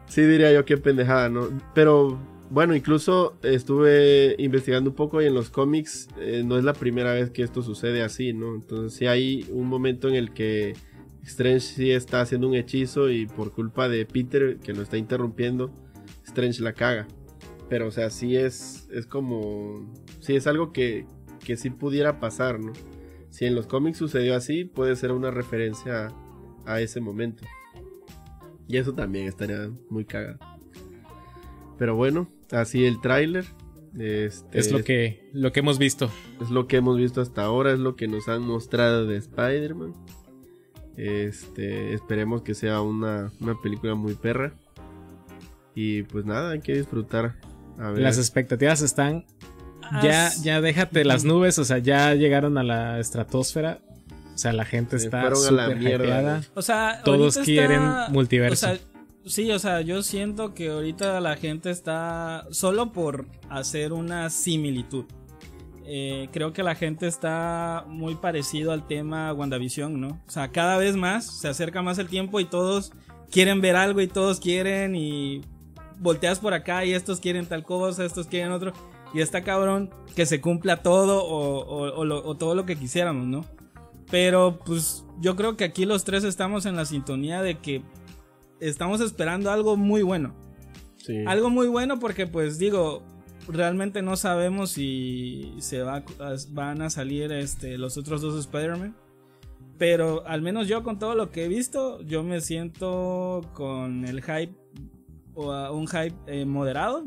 [0.08, 1.50] Sí diría yo qué pendejada, ¿no?
[1.74, 2.18] Pero
[2.50, 7.14] bueno, incluso estuve investigando un poco y en los cómics eh, no es la primera
[7.14, 8.56] vez que esto sucede así, ¿no?
[8.56, 10.74] Entonces sí hay un momento en el que
[11.24, 15.72] Strange sí está haciendo un hechizo y por culpa de Peter que lo está interrumpiendo,
[16.26, 17.06] Strange la caga.
[17.70, 19.94] Pero o sea, sí es, es como...
[20.22, 21.06] Sí es algo que,
[21.44, 22.72] que sí pudiera pasar, ¿no?
[23.30, 27.44] Si en los cómics sucedió así, puede ser una referencia a, a ese momento.
[28.68, 30.40] Y eso también estaría muy cagado.
[31.78, 33.46] Pero bueno, así el tráiler.
[33.98, 36.12] Este, Es lo que, lo que hemos visto.
[36.42, 39.94] es lo que hemos visto hasta ahora, es lo que nos han mostrado de Spider-Man.
[40.98, 44.54] Este, esperemos que sea una, una película muy perra.
[45.76, 47.36] Y pues nada, hay que disfrutar
[47.78, 48.02] A ver.
[48.02, 49.26] Las expectativas están.
[50.04, 53.80] Ya, ya déjate las nubes, o sea, ya llegaron a la estratosfera.
[54.38, 56.44] O sea, la gente Se está súper hypeada.
[56.54, 58.68] O sea, Todos quieren está- multiverso.
[58.68, 58.80] O sea,
[59.26, 65.06] sí, o sea, yo siento que ahorita la gente está solo por hacer una similitud.
[65.88, 70.22] Eh, creo que la gente está muy parecido al tema WandaVision, ¿no?
[70.28, 72.92] O sea, cada vez más se acerca más el tiempo y todos
[73.32, 75.42] quieren ver algo y todos quieren y
[75.98, 78.72] volteas por acá y estos quieren tal cosa, estos quieren otro.
[79.16, 82.76] Y está cabrón que se cumpla todo o, o- o lo- o todo lo que
[82.76, 83.46] quisiéramos, ¿no?
[84.10, 87.84] Pero pues yo creo que aquí los tres estamos en la sintonía de que
[88.60, 90.34] estamos esperando algo muy bueno.
[90.96, 91.24] Sí.
[91.28, 93.04] Algo muy bueno porque pues digo,
[93.48, 96.04] realmente no sabemos si se va,
[96.52, 98.96] van a salir este, los otros dos Spider-Man.
[99.78, 104.24] Pero al menos yo con todo lo que he visto, yo me siento con el
[104.24, 104.56] hype
[105.36, 107.06] o a un hype eh, moderado.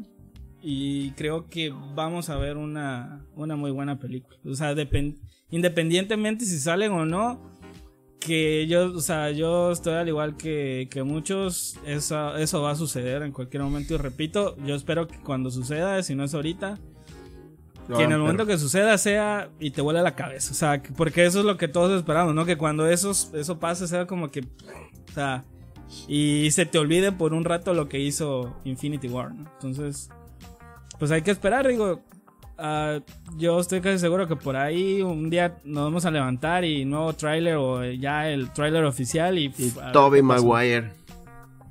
[0.62, 4.36] Y creo que vamos a ver una, una muy buena película.
[4.44, 5.18] O sea, depen-
[5.50, 7.40] independientemente si salen o no,
[8.18, 12.76] que yo, o sea, yo estoy al igual que, que muchos, eso, eso va a
[12.76, 13.94] suceder en cualquier momento.
[13.94, 16.78] Y repito, yo espero que cuando suceda, si no es ahorita,
[17.96, 20.52] que en el momento que suceda sea y te vuela la cabeza.
[20.52, 22.44] O sea, que- porque eso es lo que todos esperamos, ¿no?
[22.44, 25.44] Que cuando eso, eso pase sea como que, o sea,
[26.06, 29.50] y se te olvide por un rato lo que hizo Infinity War, ¿no?
[29.54, 30.08] Entonces,
[30.98, 32.02] pues hay que esperar, digo.
[32.60, 33.00] Ah,
[33.36, 37.12] yo estoy casi seguro que por ahí un día nos vamos a levantar y nuevo
[37.14, 39.52] tráiler o ya el tráiler oficial y,
[39.92, 40.22] Toby.
[40.22, 40.92] Maguire.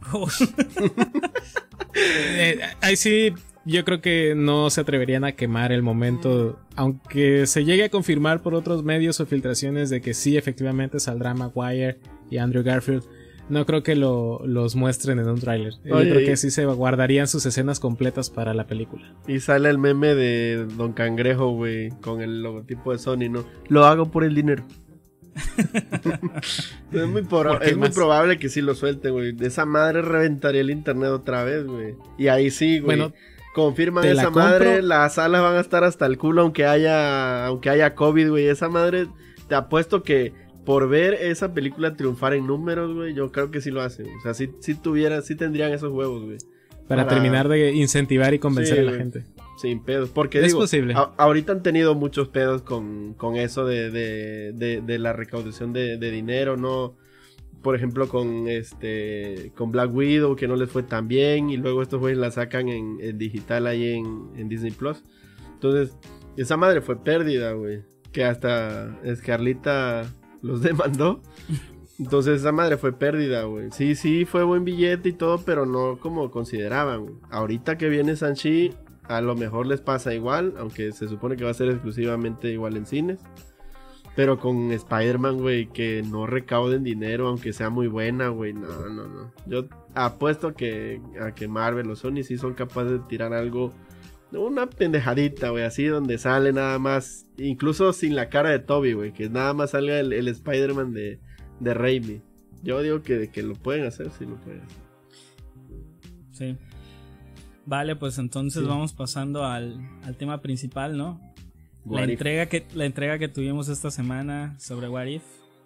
[2.01, 3.33] Eh, ahí sí,
[3.65, 8.41] yo creo que no se atreverían a quemar el momento, aunque se llegue a confirmar
[8.41, 11.99] por otros medios o filtraciones de que sí, efectivamente saldrá Maguire
[12.29, 13.03] y Andrew Garfield.
[13.49, 15.73] No creo que lo- los muestren en un tráiler.
[15.83, 19.13] Yo creo que sí se guardarían sus escenas completas para la película.
[19.27, 23.43] Y sale el meme de Don Cangrejo, güey, con el logotipo de Sony, ¿no?
[23.67, 24.63] Lo hago por el dinero.
[26.91, 29.31] es muy, probable que sí lo suelten, güey.
[29.31, 31.95] De esa madre reventaría el internet otra vez, güey.
[32.17, 32.97] Y ahí sí, güey.
[32.97, 33.13] Bueno,
[33.53, 37.69] Confirman la esa madre, las salas van a estar hasta el culo aunque haya aunque
[37.69, 38.47] haya COVID, güey.
[38.47, 39.07] Esa madre,
[39.47, 40.33] te apuesto que
[40.69, 44.05] por ver esa película triunfar en números, güey, yo creo que sí lo hacen.
[44.05, 46.37] O sea, sí, sí tuviera, sí tendrían esos huevos, güey.
[46.87, 48.99] para, para- terminar de incentivar y convencer Sí, a la güey.
[49.01, 49.23] gente.
[49.57, 50.09] Sin pedos.
[50.11, 50.93] Porque Es digo, posible.
[50.93, 55.73] a- ahorita han tenido muchos pedos con, con eso de, de, de- de la recaudación
[55.73, 56.95] de, dinero, ¿no?
[57.63, 61.81] Por ejemplo, con este con Black Widow, que no les fue tan bien, y luego
[61.81, 65.03] estos güeyes la sacan en, en digital ahí en, en Disney Plus.
[65.55, 65.97] Entonces,
[66.37, 67.81] esa madre fue pérdida, güey.
[68.11, 70.05] Que hasta Scarlita
[70.41, 71.21] los demandó.
[71.99, 73.71] Entonces esa madre fue pérdida, güey.
[73.71, 77.19] Sí, sí, fue buen billete y todo, pero no como consideraban.
[77.29, 78.73] Ahorita que viene Sanchi,
[79.03, 82.77] a lo mejor les pasa igual, aunque se supone que va a ser exclusivamente igual
[82.77, 83.19] en cines.
[84.15, 88.53] Pero con Spider-Man, güey, que no recauden dinero, aunque sea muy buena, güey.
[88.53, 89.33] No, no, no.
[89.45, 93.73] Yo apuesto que, a que Marvel o Sony sí son capaces de tirar algo,
[94.31, 99.11] una pendejadita, güey, así donde sale nada más, incluso sin la cara de Toby, güey,
[99.13, 101.19] que nada más salga el, el Spider-Man de,
[101.59, 102.21] de Raimi.
[102.61, 104.77] Yo digo que, que lo pueden hacer, sí lo pueden hacer.
[106.31, 106.57] Sí.
[107.65, 108.67] Vale, pues entonces Sí.
[108.67, 111.19] vamos pasando al, al tema principal, ¿no?
[111.89, 112.09] La if.
[112.11, 115.23] entrega, que, la entrega que tuvimos esta semana sobre What If.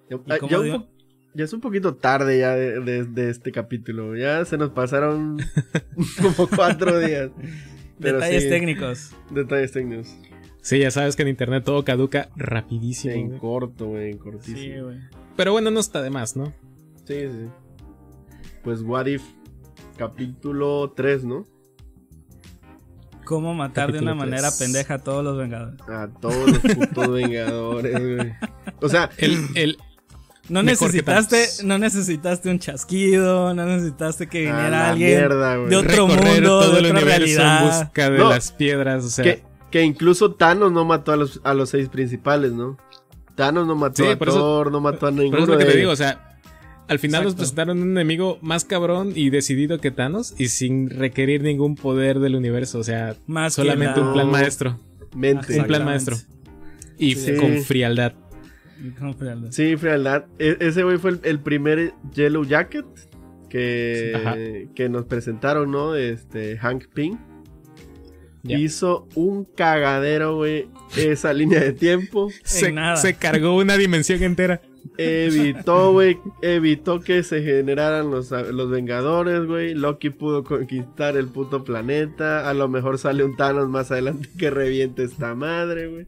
[0.09, 0.87] Ya, ¿Y ah, cómo dio?
[1.33, 4.15] ya es un poquito tarde ya de, de- de este capítulo.
[4.15, 5.37] Ya se nos pasaron
[6.21, 7.31] como cuatro días.
[7.99, 9.11] Pero Detalles sí, técnicos.
[9.29, 10.15] Detalles técnicos.
[10.61, 13.13] Sí, ya sabes que en internet todo caduca rapidísimo.
[13.13, 13.39] En güey.
[13.39, 14.83] corto, güey, en Sí, cortísimo.
[14.85, 14.97] güey.
[15.35, 16.53] Pero bueno, no está de más, ¿no?
[17.05, 17.47] Sí, sí.
[18.63, 19.23] Pues What If,
[19.97, 21.47] capítulo 3, ¿no?
[23.25, 25.79] ¿Cómo matar de una manera pendeja a todos los Vengadores?
[25.87, 28.33] A todos los putos vengadores, güey.
[28.81, 29.77] O sea, El, el,
[30.49, 36.07] No necesitaste, no necesitaste un chasquido, no necesitaste que a viniera alguien mierda, de otro
[36.07, 37.61] recorrer mundo, todo de el otra universo realidad.
[37.63, 38.29] en busca de No.
[38.29, 41.87] las piedras, o sea, que, que incluso Thanos no mató a los, a los seis
[41.87, 42.77] principales, ¿no?
[43.35, 45.63] Thanos no mató Sí, a eso- Thor, no mató a Pero ninguno es lo que
[45.63, 45.79] de te ellos.
[45.81, 46.37] digo, o sea,
[46.89, 51.41] al final nos presentaron un enemigo más cabrón y decidido que Thanos y sin requerir
[51.41, 54.77] ningún poder del universo, o sea, Más solamente la- un plan maestro,
[55.15, 55.57] Mente.
[55.57, 56.17] un plan maestro
[56.99, 57.37] y Sí.
[57.37, 58.11] con frialdad.
[59.51, 60.25] Sí, frialdad.
[60.39, 62.85] E- ese güey fue el, el primer Yellow Jacket
[63.49, 65.95] que, que nos presentaron, ¿no?
[65.95, 67.17] Este, Hank Pym.
[68.41, 68.57] Ya.
[68.57, 70.67] Hizo un cagadero, güey,
[70.97, 72.29] esa línea de tiempo.
[72.43, 72.97] Se, nada.
[72.97, 74.61] se cargó una dimensión entera.
[74.97, 79.73] Evitó, güey, evitó que se generaran los, los Vengadores, güey.
[79.73, 82.49] Loki pudo conquistar el puto planeta.
[82.49, 86.07] A lo mejor sale un Thanos más adelante que reviente esta madre, güey.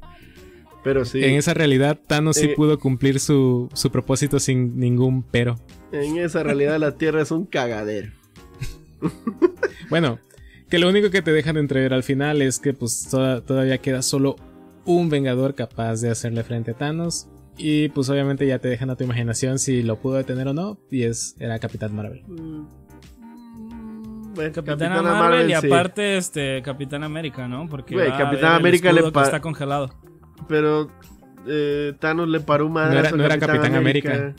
[0.86, 5.24] Pero sí, En esa realidad, Thanos sí Eh, pudo cumplir su, su propósito sin ningún
[5.24, 5.56] pero.
[5.92, 8.12] en esa realidad la Tierra es un cagadero.
[9.90, 10.20] Bueno,
[10.70, 14.02] que lo único que te dejan entrever al final es que pues toda- todavía queda
[14.02, 14.36] solo
[14.86, 17.28] un Vengador capaz de hacerle frente a Thanos.
[17.58, 20.78] Y pues obviamente ya te dejan a tu imaginación si lo pudo detener o no.
[20.92, 22.24] Y es era Capitán Marvel.
[22.28, 22.66] Mm,
[24.36, 25.68] Bueno, Capitana, Marvel, y sí.
[25.68, 27.70] aparte este Capitán América, ¿no?
[27.70, 29.94] Porque a Capitán América le está congelado.
[30.48, 30.90] Pero
[31.48, 34.34] eh, Thanos le paró madre No era- no era Capitán América.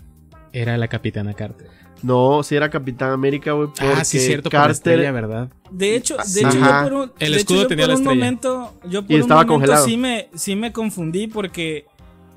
[0.53, 1.69] Era la Capitana Carter.
[2.03, 3.69] No, sí era Capitán América, güey.
[3.81, 4.75] Ah, sí, cierto, por la Carter.
[4.77, 5.49] estrella, ¿verdad?
[5.71, 8.01] De hecho, de hecho yo por un, El escudo hecho, yo tenía por la un
[8.03, 8.15] estrella.
[8.21, 9.87] momento, yo por Y un estaba momento congelado.
[9.87, 11.87] sí me, sí me confundí porque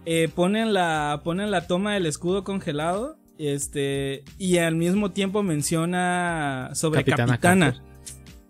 [0.06, 6.70] eh, ponen la, ponen la toma del escudo congelado, este, y al mismo tiempo menciona
[6.74, 7.84] sobre Capitana Capitana.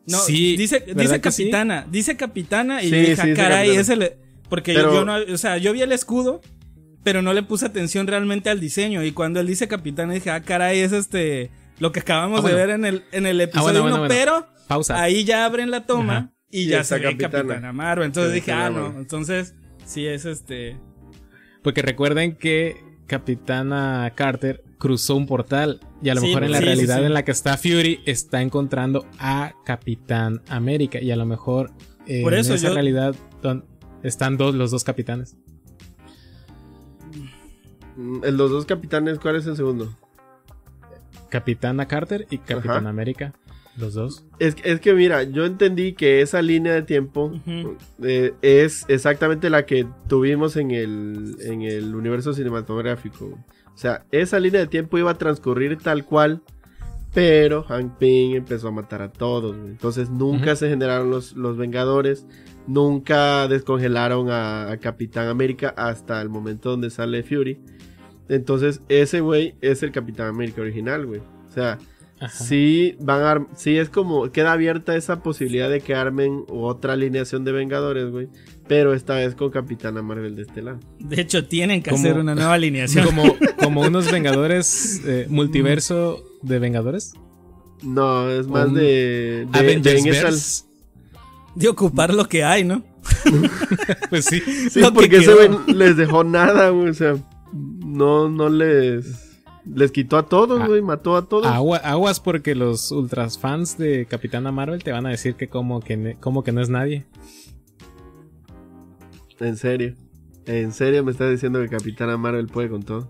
[0.07, 1.21] No, Sí, dice, ¿verdad dice sí?
[1.43, 4.11] Capitana, dice Capitana y Sí, dije, sí, "Ah, dice caray, es el
[4.49, 6.41] porque Pero- yo no, o sea, yo vi el escudo,
[7.03, 10.41] pero no le puse atención realmente al diseño y cuando él dice Capitana dije, "Ah,
[10.41, 12.57] caray, es este lo que acabamos Ah, bueno.
[12.57, 14.47] de ver en el en el episodio bueno, 1, bueno, bueno.
[14.47, 15.01] pero Pausa.
[15.01, 16.33] Ahí ya abren la toma Ajá.
[16.51, 17.31] y ya se ve Capitana.
[17.31, 18.05] Capitana Marvel.
[18.07, 18.87] Entonces dije, ah, no.
[18.99, 20.77] Entonces, sí es este.
[21.63, 25.79] Porque recuerden que Capitana Carter cruzó un portal.
[26.01, 27.03] Y a lo Sí, mejor en la sí, realidad sí.
[27.05, 30.99] en la que está Fury está encontrando a Capitán América.
[31.01, 31.71] Y a lo mejor
[32.05, 33.65] eh, Por eso en esa yo- realidad don-
[34.03, 35.35] están dos, los dos capitanes.
[37.95, 39.93] Mm, el- Los dos capitanes, ¿cuál es el segundo?
[41.29, 42.89] Capitana Carter y Capitán Ajá.
[42.89, 43.33] América.
[43.77, 44.25] Los dos.
[44.39, 47.31] Es, es que mira, yo entendí que esa línea de tiempo
[48.03, 53.25] eh, es exactamente la que tuvimos en el, en el universo cinematográfico.
[53.25, 56.41] O sea, esa línea de tiempo iba a transcurrir tal cual,
[57.13, 59.55] pero Hank Pym empezó a matar a todos.
[59.57, 59.69] güey.
[59.71, 62.25] Entonces nunca se generaron los, los Vengadores,
[62.67, 67.59] nunca descongelaron a, a Capitán América hasta el momento donde sale Fury.
[68.27, 71.21] Entonces ese güey es el Capitán América original, güey.
[71.47, 71.79] O sea,
[72.21, 72.43] Ajá.
[72.43, 77.45] Sí, van a, sí es como, queda abierta esa posibilidad de que armen otra alineación
[77.45, 78.27] de Vengadores, güey.
[78.67, 80.79] Pero esta vez con Capitana Marvel de este lado.
[80.99, 83.05] De hecho, tienen que Como- hacer una nueva alineación.
[83.05, 83.23] Como,
[83.63, 87.13] como unos Vengadores, eh, multiverso de Vengadores.
[87.81, 90.65] No, es más Un de, de, Avengers.
[91.55, 92.83] De ocupar lo que hay, ¿no?
[94.09, 94.41] Pues sí.
[94.69, 95.33] Sí, que porque ese
[95.67, 96.89] les dejó nada, güey.
[96.89, 97.15] O sea,
[97.53, 99.28] no, no les.
[99.73, 100.67] Les quitó a todos, Ah.
[100.67, 100.81] güey.
[100.81, 101.45] Mató a todos.
[101.45, 105.79] Agua- aguas porque los ultras fans de Capitana Marvel te van a decir que como
[105.81, 107.05] que, como que no es nadie.
[109.39, 109.95] En serio.
[110.45, 113.09] En serio me estás diciendo que Capitana Marvel puede con todo.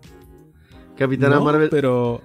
[0.98, 1.70] Capitana no, Marvel.
[1.70, 2.22] pero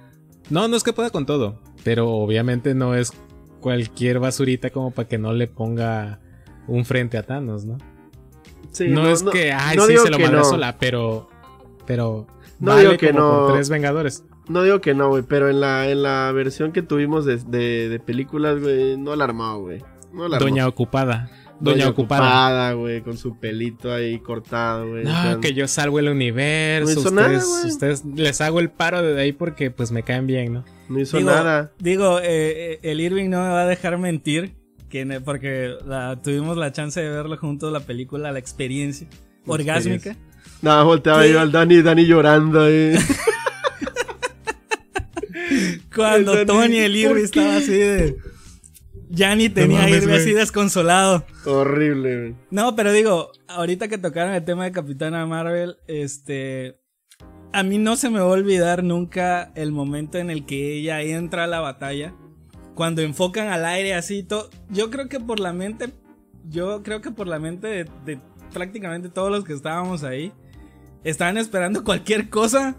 [0.50, 3.12] no, no es que pueda con todo, pero obviamente no es
[3.60, 6.20] cualquier basurita como para que no le ponga
[6.66, 7.78] un frente a Thanos, ¿no?
[8.72, 10.44] sí, no, es que ay no sí se lo no.
[10.44, 11.28] sola, pero
[11.86, 12.26] pero
[12.60, 13.44] No vale digo que como no.
[13.46, 14.24] con tres Vengadores.
[14.48, 17.88] No digo que no, güey, pero en la, en la versión que tuvimos de, de,
[17.88, 19.82] de películas, güey, no la armó, güey.
[20.12, 20.38] No la.
[20.38, 22.72] Doña ocupada, Doña, ocupada.
[22.74, 25.04] güey, con su pelito ahí cortado, güey.
[25.04, 26.86] No, o sea, que yo salvo el universo.
[26.86, 27.66] No hizo ustedes, nada, güey.
[27.72, 30.64] ustedes les hago el paro de ahí porque pues me caen bien, ¿no?
[30.88, 31.72] No hizo digo, nada.
[31.78, 32.24] Digo, eh,
[32.74, 34.56] eh, el Irving no me va a dejar mentir.
[34.90, 39.08] Que ne- porque la- tuvimos la chance de verlo juntos, la película, la experiencia
[39.46, 40.16] orgásmica.
[40.62, 41.32] Nada, volteaba ¿Qué?
[41.32, 42.94] yo al Dani, Dani llorando ahí.
[45.94, 48.16] Cuando Dani, Tony el ¿por estaba así de.
[49.10, 50.16] Ya ni tenía mames, güey.
[50.16, 51.24] así desconsolado.
[51.44, 52.34] Horrible, güey.
[52.50, 56.80] No, pero digo, ahorita que tocaron el tema de Capitana Marvel, este.
[57.52, 61.02] A mí no se me va a olvidar nunca el momento en el que ella
[61.02, 62.14] entra a la batalla.
[62.74, 64.50] Cuando enfocan al aire así, todo.
[64.70, 65.90] Yo creo que por la mente.
[66.48, 68.18] Yo creo que por la mente de, de
[68.52, 70.32] prácticamente todos los que estábamos ahí.
[71.04, 72.74] Estaban esperando cualquier cosa.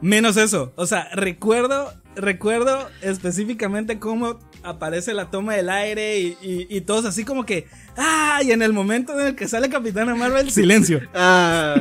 [0.00, 0.72] Menos eso.
[0.76, 1.92] O sea, recuerdo.
[2.14, 7.66] Recuerdo específicamente cómo aparece la toma del aire y, y- y todos así como que.
[7.96, 8.40] ¡Ah!
[8.44, 11.00] Y en el momento en el que sale Capitana Marvel, silencio.
[11.14, 11.76] Ah.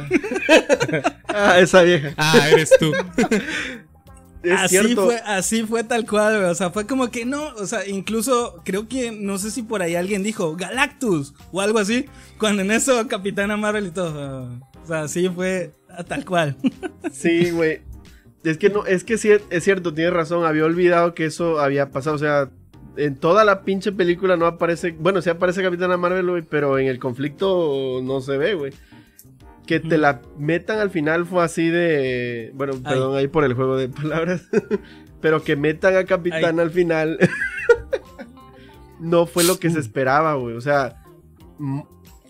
[1.28, 2.14] ah, esa vieja.
[2.18, 2.94] Ah, eres tú.
[4.44, 5.06] Es así cierto.
[5.06, 6.46] fue, así fue tal cual.
[6.46, 9.82] O sea, fue como que no, o sea, incluso creo que no sé si por
[9.82, 12.06] ahí alguien dijo Galactus o algo así.
[12.40, 14.46] Cuando en eso Capitana Marvel y todo.
[14.84, 15.74] o sea, sí fue
[16.08, 16.56] tal cual.
[17.12, 17.82] Sí, güey.
[18.44, 20.46] Es que no, es que sí, es cierto, tienes razón.
[20.46, 22.16] Había olvidado que eso había pasado.
[22.16, 22.50] O sea,
[22.98, 24.96] en toda la pinche película no aparece.
[25.00, 28.74] Bueno, sí aparece Capitana Marvel, güey, pero en el conflicto no se ve, güey.
[29.68, 30.02] Que te Mm.
[30.02, 32.52] la metan al final fue así de.
[32.56, 34.42] Bueno, perdón ahí por el juego de palabras.
[35.22, 36.68] pero que metan a Capitana Ay.
[36.68, 37.20] al final.
[39.00, 40.56] no fue lo que se esperaba, güey.
[40.56, 41.04] O sea.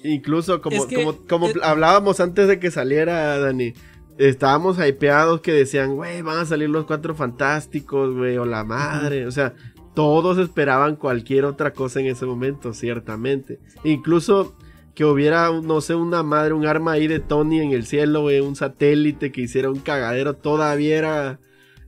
[0.03, 3.73] Incluso como, Es que- como, como es- hablábamos antes de que saliera, Dani.
[4.17, 9.25] Estábamos hypeados que decían, güey, van a salir los cuatro fantásticos, güey, o la madre.
[9.25, 9.53] O sea,
[9.95, 13.59] todos esperaban cualquier otra cosa en ese momento, ciertamente.
[13.83, 14.55] Incluso
[14.93, 18.41] que hubiera, no sé, una madre, un arma ahí de Tony en el cielo, güey,
[18.41, 21.39] un satélite que hiciera un cagadero, todavía era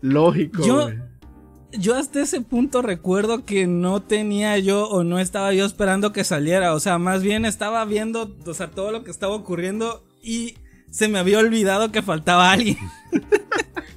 [0.02, 0.64] lógico.
[0.66, 0.98] Yo- güey.
[1.80, 6.24] Yo hasta ese punto recuerdo que no tenía yo o no estaba yo esperando que
[6.24, 6.74] saliera.
[6.74, 10.56] O sea, más bien estaba viendo, o sea, todo lo que estaba ocurriendo y
[10.92, 12.78] se me había olvidado que faltaba alguien.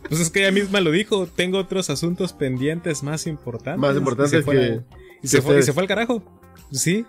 [0.08, 3.80] Pues es que ella misma lo dijo, tengo otros asuntos pendientes más importantes.
[3.80, 4.80] Más importantes Y se fue que-
[5.20, 6.22] y se, fue, y se fue al carajo.
[6.70, 7.04] Sí.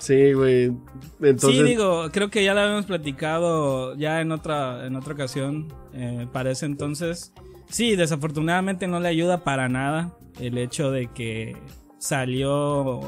[0.00, 0.72] Sí, güey.
[1.20, 5.72] Entonces, Sí, digo, creo que ya lo habíamos platicado ya en otra, en otra ocasión.
[5.92, 7.32] eh, para ese entonces.
[7.68, 11.56] Sí, desafortunadamente no le ayuda para nada el hecho de que
[11.98, 13.00] salió.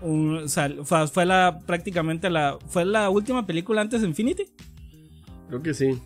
[0.00, 4.44] Un, sal- fue, fue la prácticamente la fue la última película antes de Infinity.
[5.48, 5.86] creo que sí.
[5.86, 6.00] Creo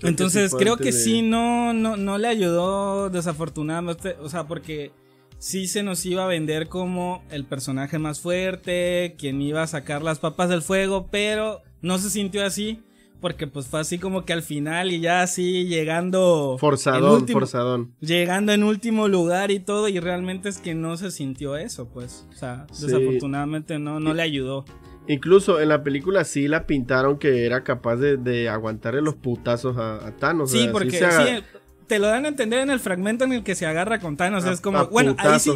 [0.00, 4.46] que Entonces sí creo que de- sí no, no, no le ayudó desafortunadamente, o sea,
[4.46, 4.92] porque
[5.38, 10.02] sí se nos iba a vender como el personaje más fuerte, quien iba a sacar
[10.02, 12.82] las papas del fuego, pero no se sintió así,
[13.20, 16.56] porque pues fue así como que al final y ya así llegando...
[16.58, 17.94] Forzadón, último- forzadón.
[18.00, 22.26] Llegando en último lugar y todo, y realmente es que no se sintió eso, pues.
[22.30, 22.86] O sea, Sí.
[22.86, 24.64] desafortunadamente no, no le ayudó.
[25.08, 29.76] Incluso en la película sí la pintaron que era capaz de, de aguantarle los putazos
[29.76, 30.50] a, a Thanos.
[30.50, 31.44] o Sí, sea, porque sí,
[31.86, 34.44] te lo dan a entender en el fragmento en el que se agarra con Thanos.
[34.44, 35.50] a- es como, bueno, ahí sí,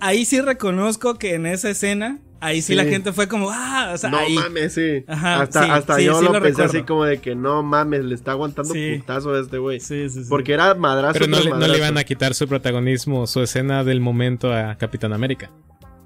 [0.00, 2.74] ahí sí reconozco que en esa escena, ahí sí, Sí.
[2.74, 4.34] la gente fue como, ah, o sea, no ahí.
[4.34, 5.04] mames, sí.
[5.08, 6.70] Ajá, hasta sí, hasta sí, yo sí lo, lo pensé recuerdo.
[6.78, 8.96] así como de que no mames, le está aguantando Sí.
[8.98, 9.80] putazo a este güey.
[9.80, 10.28] Sí, sí, sí.
[10.28, 11.14] Porque era madrazo.
[11.14, 11.76] Pero no le, no le madrazo.
[11.78, 15.50] iban a quitar su protagonismo, su escena del momento a Capitán América.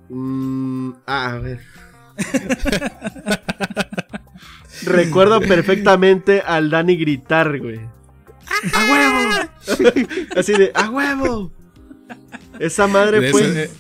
[0.09, 1.61] Mm, ah, a ver.
[4.85, 7.81] Recuerdo perfectamente al Dani gritar, güey.
[8.75, 10.09] ¡A huevo!
[10.37, 11.53] Así de, ¡a huevo!
[12.59, 13.65] Esa madre De fue.
[13.65, 13.71] eh,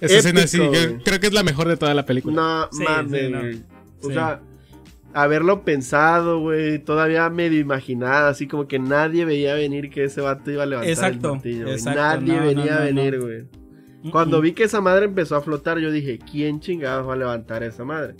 [0.00, 2.36] esa escena sí, épico, creo, que es la mejor de toda la película.
[2.36, 3.40] No, Sí, mames, sí, no.
[3.40, 3.62] güey.
[4.02, 4.12] O Sí.
[4.14, 4.40] sea,
[5.14, 10.50] haberlo pensado, güey, todavía medio imaginada, así como que nadie veía venir que ese vato
[10.50, 13.44] iba a levantar Exacto, el martillo, exacto, Nadie no, venía no, a venir, güey.
[14.12, 17.62] Cuando vi que esa madre empezó a flotar, yo dije, ¿quién chingados va a levantar
[17.64, 18.14] esa madre?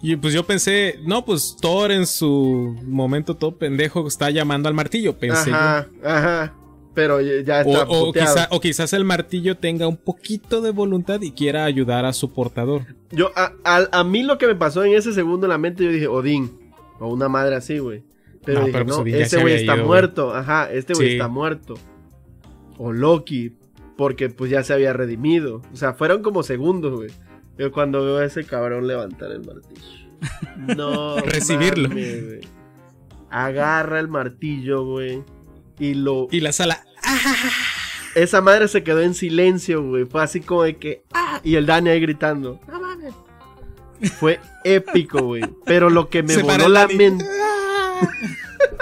[0.00, 4.74] Y pues yo pensé, no, pues Thor en su momento todo pendejo está llamando al
[4.74, 6.54] martillo, pensé Ajá, ajá.
[6.98, 8.34] Pero ya está O, o puteado.
[8.34, 12.32] quizá- o quizás el martillo tenga un poquito de voluntad y quiera ayudar a su
[12.32, 12.86] portador.
[13.12, 15.84] Yo, a, a- a mí lo que me pasó en ese segundo en la mente,
[15.84, 16.50] yo dije, Odín.
[16.98, 18.02] O una madre así, güey.
[18.44, 20.34] Pero No, dije, pero pues no, ese se güey está ido, muerto.
[20.34, 21.12] Ajá, este güey Sí.
[21.14, 21.74] está muerto.
[22.78, 23.52] O Loki.
[23.96, 25.62] Porque pues ya se había redimido.
[25.72, 27.10] O sea, fueron como segundos, güey.
[27.58, 30.76] Yo cuando veo a ese cabrón levantar el martillo.
[30.76, 31.16] No.
[31.20, 31.88] Recibirlo.
[33.30, 35.22] Agarra el martillo, güey.
[35.78, 36.26] Y lo.
[36.30, 36.84] Y la sala,
[38.14, 40.04] Esa madre se quedó en silencio, güey.
[40.04, 41.02] Fue así como de que.
[41.12, 41.40] ¡Ah!
[41.44, 42.60] Y el Dani ahí gritando.
[42.66, 43.14] No mames.
[44.18, 45.42] Fue épico, güey.
[45.64, 47.24] Pero lo que me Se voló la mente.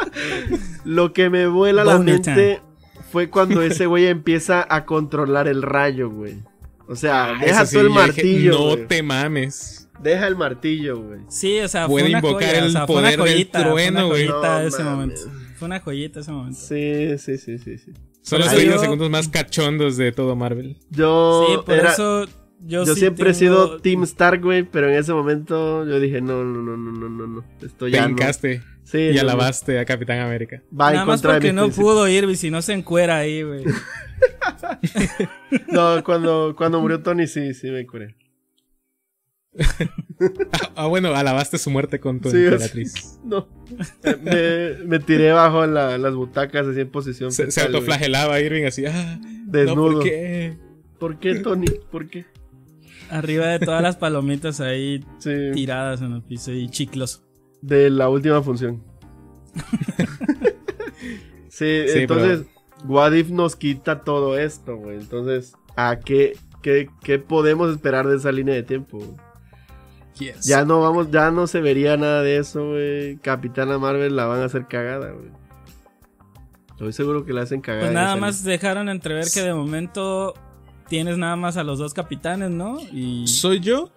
[0.85, 2.61] lo que me vuela la mente
[3.11, 6.37] fue cuando ese güey empieza a controlar el rayo, güey.
[6.89, 8.53] O sea, Ah, deja eso sí, tú el dije, martillo.
[8.53, 9.89] no te mames.
[10.01, 11.21] Deja el martillo, güey.
[11.29, 13.35] Sí, o sea, Puede fue una invocar joya, el o sea, fue poder una del
[13.35, 14.29] joyita, fue trueno, güey.
[14.29, 15.21] No ese momento.
[15.57, 16.59] Fue una joyita ese momento.
[16.59, 17.93] Sí, sí, sí, sí, sí.
[18.23, 20.77] Son los Ahí 30 yo- segundos más cachondos de todo Marvel.
[20.91, 22.25] Yo, sí, por era- eso
[22.61, 26.21] yo, yo sí siempre he sido Team Stark, güey, pero en ese momento yo dije,
[26.21, 27.45] no, no, no, no, no, no, no.
[27.63, 28.11] Esto Te ya no.
[28.11, 29.21] hincaste Sí, y no, no.
[29.23, 30.63] alabaste a Capitán América.
[30.73, 33.65] Va Nada más porque no pudo ir, si no se encuera ahí, güey.
[35.69, 38.15] No, cuando, cuando murió Tony, sí, sí me curé.
[40.53, 43.21] Ah, ah, bueno, alabaste su muerte con tu Sí, es- emperatriz.
[43.25, 43.49] No.
[44.23, 47.33] Me, me tiré bajo la- las butacas así en posición.
[47.33, 48.85] Se, autoflagelaba Irving así.
[48.87, 49.89] Ah, Desnudo.
[49.91, 50.57] No, ¿por qué?
[50.99, 51.67] ¿Por qué, Tony?
[51.91, 52.25] ¿Por qué?
[53.11, 55.31] Arriba de todas las palomitas ahí Sí.
[55.55, 57.23] tiradas en el piso y chiclos.
[57.63, 58.83] De la última función.
[61.49, 62.47] sí, Sí, entonces,
[62.87, 64.99] What If nos quita todo esto, güey.
[64.99, 68.99] Entonces, ¿a qué, qué, qué podemos esperar de esa línea de tiempo?
[70.19, 70.45] Yes.
[70.47, 73.17] Ya no vamos, ya no se vería nada de eso, güey.
[73.19, 75.29] Capitana Marvel la van a hacer cagada, güey.
[76.71, 77.85] Estoy seguro que la hacen cagada.
[77.85, 80.35] Pues nada más dejaron entrever que de momento
[80.89, 82.79] tienes nada más a los dos capitanes, ¿no?
[82.93, 83.91] Y ¿Soy yo?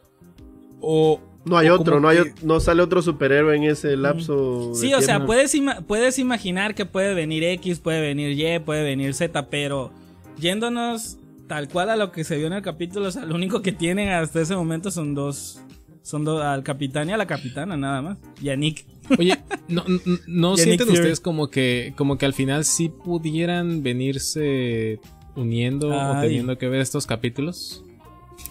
[0.81, 4.69] ¿O No hay O otro, no, hay, que- no sale otro superhéroe en ese lapso.
[4.69, 8.59] de Sí, o sea, puedes, ima- puedes imaginar que puede venir X, puede venir Y,
[8.59, 9.91] puede venir Z, pero
[10.37, 11.17] yéndonos
[11.47, 13.71] tal cual a lo que se vio en el capítulo, o sea, lo único que
[13.71, 15.61] tienen hasta ese momento son dos.
[16.01, 18.17] Son dos, al capitán y a la capitana, nada más.
[18.41, 18.85] Y a Nick.
[19.17, 19.37] Oye,
[19.67, 20.93] ¿no, sienten Nick Fury.
[20.93, 24.99] ustedes como que, como que al final sí pudieran venirse
[25.35, 27.83] uniendo o teniendo que ver estos capítulos?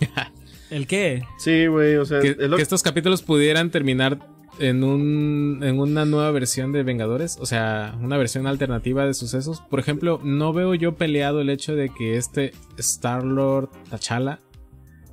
[0.71, 1.23] ¿El qué?
[1.39, 4.19] Sí, güey, o sea, Que, es lo que estos capítulos pudieran terminar
[4.59, 9.63] en, un, en una nueva versión de Vengadores, o sea, una versión alternativa de sucesos.
[9.71, 14.41] Por ejemplo, no veo yo peleado el hecho de que este Star-Lord T'Challa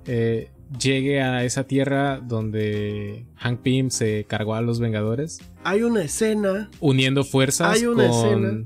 [0.07, 0.49] eh,
[0.79, 6.69] llegue a esa tierra donde Hank Pym se cargó a los Vengadores, Hay una escena.
[6.79, 8.63] uniendo fuerzas Hay una con escena.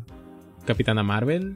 [0.66, 1.56] Capitana Marvel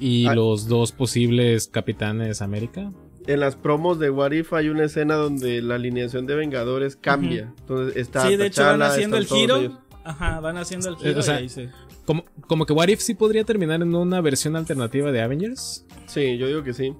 [0.00, 2.92] y los dos posibles Capitanes América.
[3.26, 7.52] En las promos de What If hay una escena donde la alineación de Vengadores cambia.
[7.60, 9.56] Entonces está sí, de hecho van haciendo el giro.
[9.58, 9.72] ellos.
[10.04, 11.68] Ajá, van haciendo el Eh, giro o sea, y ahí se-
[12.04, 15.86] Como, como que What If sí podría terminar en una versión alternativa de Avengers.
[16.06, 16.92] Sí, yo digo que sí.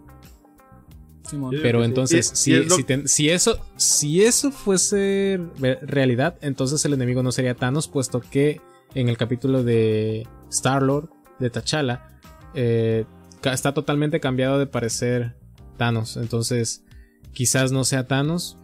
[1.29, 1.55] Simón.
[1.63, 1.85] Pero sí.
[1.85, 6.85] entonces, si, y es lo- si, ten- si eso, si eso fuese re- realidad, entonces
[6.85, 8.61] el enemigo no sería Thanos, puesto que
[8.95, 11.09] en el capítulo de Star-Lord,
[11.39, 12.21] de T'Challa,
[12.55, 13.05] eh,
[13.45, 15.35] está totalmente cambiado de parecer
[15.79, 16.17] Thanos.
[16.17, 16.85] Entonces,
[17.33, 18.59] quizás no sea Thanos.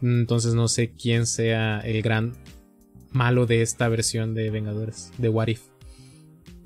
[0.00, 2.32] Entonces no sé quién sea el gran
[3.12, 5.62] malo de esta versión de Vengadores, de What If.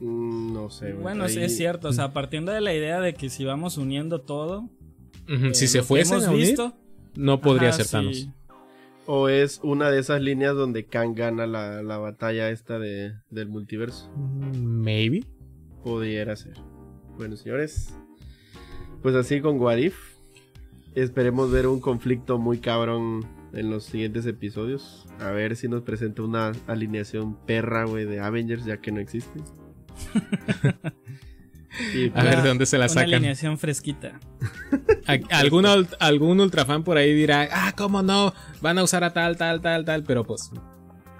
[0.00, 1.02] Mm, no sé, güey.
[1.02, 4.20] Bueno, sí es cierto, o sea, partiendo de la idea de que si vamos uniendo
[4.20, 4.68] todo,
[5.28, 6.74] Ujú, eh, si se hemos a unir, visto,
[7.14, 7.92] no podría ajá, ser sí.
[7.92, 8.28] Thanos.
[9.06, 13.48] O es una de esas líneas donde Kang gana la, la batalla esta de, del
[13.48, 14.10] multiverso.
[14.16, 15.24] Mm, Maybe.
[15.84, 16.54] Pudiera ser.
[17.16, 17.94] Bueno, señores.
[19.02, 19.96] Pues así con What If.
[20.96, 25.06] Esperemos ver un conflicto muy cabrón en los siguientes episodios.
[25.20, 29.40] A ver si nos presenta una alineación perra, güey, de Avengers, ya que no existe.
[31.94, 33.14] Y, A pues, ver de dónde se la Una sacan.
[33.14, 34.18] alineación fresquita.
[35.06, 39.12] A- Alguna, ult- algún ultrafan por ahí dirá, ah, cómo no, van a usar a
[39.12, 40.50] tal, tal, tal, tal, pero pues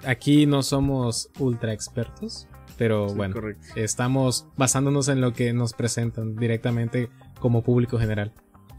[0.05, 2.47] aquí no somos ultra expertos,
[2.77, 3.65] pero sí, bueno, correcto.
[3.75, 8.33] estamos basándonos en lo que nos presentan directamente como público general.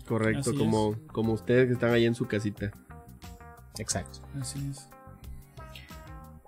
[0.07, 2.70] Correcto, Así como, como ustedes que están ahí en su casita.
[3.79, 4.20] Exacto.
[4.41, 4.89] Así es.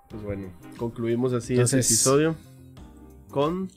[0.09, 2.35] Pues bueno, concluimos así Entonces- este episodio
[3.29, 3.69] con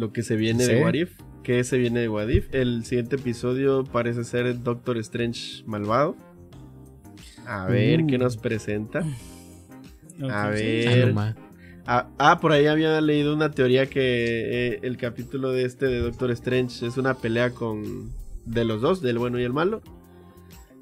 [0.00, 0.72] lo que se viene Sí.
[0.72, 1.20] de What If.
[1.44, 2.52] ¿Qué se viene de What If?
[2.54, 6.16] El siguiente episodio parece ser Doctor Strange malvado.
[7.46, 8.06] A ver Uh.
[8.06, 9.00] qué nos presenta.
[9.00, 10.62] A sí.
[10.62, 10.88] ver.
[10.88, 11.36] Ah, Eh, no ma.
[11.86, 15.98] Ah, ah, por ahí había leído una teoría que eh, el capítulo de este de
[16.00, 18.10] Doctor Strange es una pelea con
[18.44, 19.82] de los dos, del bueno y el malo.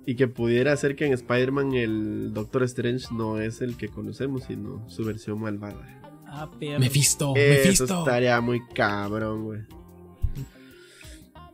[0.04, 4.44] Y que pudiera ser que en Spider-Man el Doctor Strange no es el que conocemos,
[4.44, 5.86] sino su versión malvada.
[6.30, 6.78] Ah, perro.
[6.80, 7.98] Mephisto, Eso Mephisto.
[8.00, 9.60] estaría muy cabrón, güey.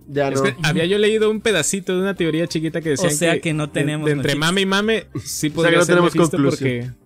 [0.07, 0.43] Ya Es no.
[0.43, 3.55] que había yo leído un pedacito de una teoría chiquita que decía O sea que
[3.55, 6.97] no tenemos de, entre mame y mame sí que podría no ser tenemos Mephisto conclusión.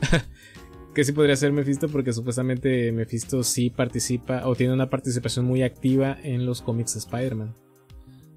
[0.00, 0.20] porque
[0.94, 5.62] que sí podría ser Mephisto porque supuestamente Mephisto sí participa o tiene una participación muy
[5.62, 7.54] activa en los cómics de Spider-Man.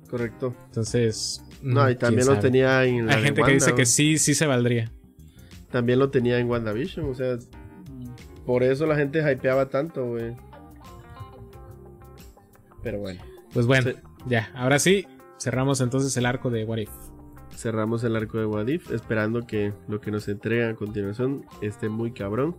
[0.09, 0.55] Correcto.
[0.67, 2.41] Entonces, No, y mm, también quién lo sabe.
[2.41, 4.89] tenía en la Hay gente que dice que sí, sí se valdría.
[5.69, 7.37] También lo tenía en WandaVision, o sea,
[8.47, 10.35] por eso la gente hypeaba tanto, güey.
[12.81, 13.21] Pero bueno.
[13.53, 13.97] Pues bueno, Sí.
[14.27, 15.05] ya, ahora sí,
[15.39, 16.89] cerramos entonces el arco de What If.
[17.55, 22.11] cerramos el arco de Wadif, esperando que lo que nos entrega a continuación esté muy
[22.11, 22.55] cabrón.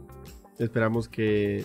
[0.59, 1.65] Esperamos que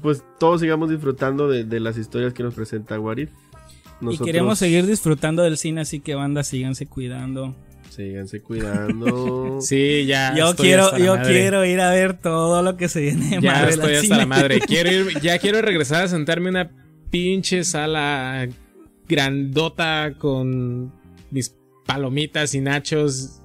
[0.00, 3.30] pues todos sigamos disfrutando de, de las historias que nos presenta Wadif.
[4.02, 7.54] Y queremos seguir disfrutando del cine, así que banda, síganse cuidando.
[7.90, 9.58] Síganse cuidando.
[9.60, 10.34] Sí, ya.
[10.34, 11.32] yo quiero, yo madre.
[11.32, 14.16] quiero ir a ver todo lo que se viene de Ya Marvel estoy hasta cine.
[14.16, 14.60] la madre.
[14.66, 16.70] Quiero ir- ya quiero regresar a sentarme en una
[17.10, 18.48] pinche sala
[19.08, 20.92] grandota con
[21.30, 21.54] mis
[21.86, 23.42] palomitas y nachos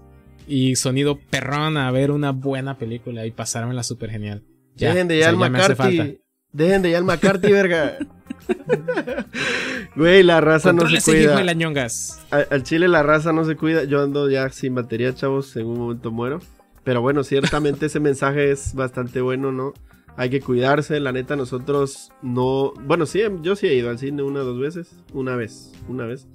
[0.47, 4.43] y sonido perrón a ver una buena película y pasármela súper genial.
[4.75, 6.03] Ya, Dejen de o sea, al ya me hace falta.
[6.03, 6.21] McCarthy.
[6.53, 7.97] Dejen de ir al McCarthy, verga.
[9.95, 11.37] Güey, la raza no se cuida.
[11.37, 12.25] de la ñongas.
[12.31, 13.83] Al, al chile la raza no se cuida.
[13.85, 15.55] Yo ando ya sin batería, chavos.
[15.55, 16.39] En un momento muero.
[16.83, 19.73] Pero bueno, ciertamente ese mensaje es bastante bueno, ¿no?
[20.17, 20.99] Hay que cuidarse.
[20.99, 22.73] La neta, nosotros no.
[22.85, 24.95] Bueno, sí, yo sí he ido al cine una o dos veces.
[25.13, 26.27] Una vez, una vez.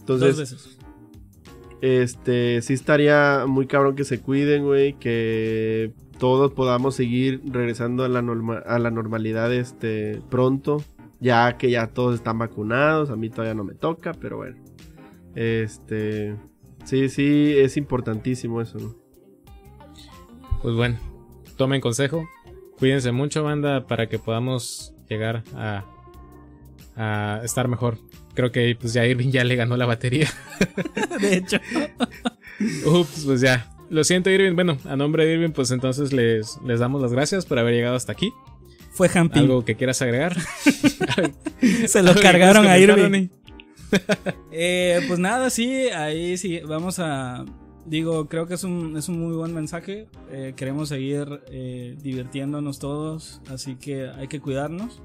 [0.00, 0.78] Entonces, Dos veces.
[1.82, 8.08] este, sí estaría muy cabrón que se cuiden, güey, que todos podamos seguir regresando a
[8.08, 10.82] la, norma- a la normalidad este, pronto.
[11.20, 14.56] Ya que ya todos están vacunados, a mí todavía no me toca, pero bueno.
[15.34, 16.34] Este,
[16.84, 18.94] sí, sí, es importantísimo eso, ¿no?
[20.62, 20.98] Pues bueno,
[21.56, 22.28] tomen consejo,
[22.78, 25.84] cuídense mucho, banda, para que podamos llegar a,
[26.96, 27.98] a estar mejor.
[28.34, 30.28] Creo que pues ya Irving ya le ganó la batería.
[31.20, 31.58] De hecho.
[32.86, 33.66] Ups, pues ya.
[33.90, 34.54] Lo siento, Irving.
[34.54, 37.96] Bueno, a nombre de Irving, pues entonces les, les damos las gracias por haber llegado
[37.96, 38.32] hasta aquí.
[38.90, 39.42] Fue Hamping.
[39.42, 40.36] ¿Algo que quieras agregar?
[41.86, 43.28] Se lo ¿Algo que cargaron a Irving.
[44.52, 47.44] Eh, pues nada, sí, ahí sí, vamos a...
[47.86, 50.06] Digo, creo que es un, es un muy buen mensaje.
[50.30, 55.02] Eh, queremos seguir eh, divirtiéndonos todos, así que hay que cuidarnos.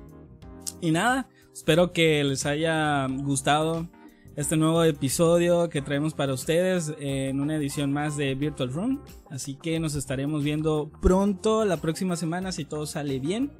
[0.82, 3.90] Y nada, espero que les haya gustado
[4.36, 9.02] este nuevo episodio que traemos para ustedes en una edición más de Virtual Room.
[9.32, 13.52] Así que nos estaremos viendo pronto la próxima semana si todo sale bien.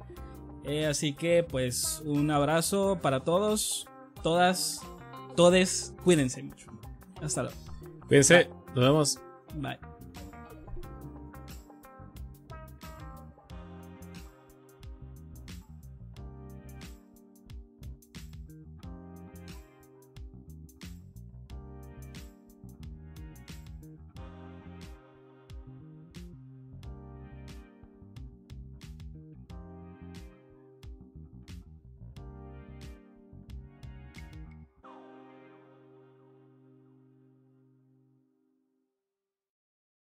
[0.66, 3.86] Eh, así que pues un abrazo para todos,
[4.22, 4.82] todas,
[5.36, 6.66] todes, cuídense mucho.
[7.22, 7.56] Hasta luego.
[8.08, 9.20] Cuídense, nos vemos.
[9.54, 9.95] Bye.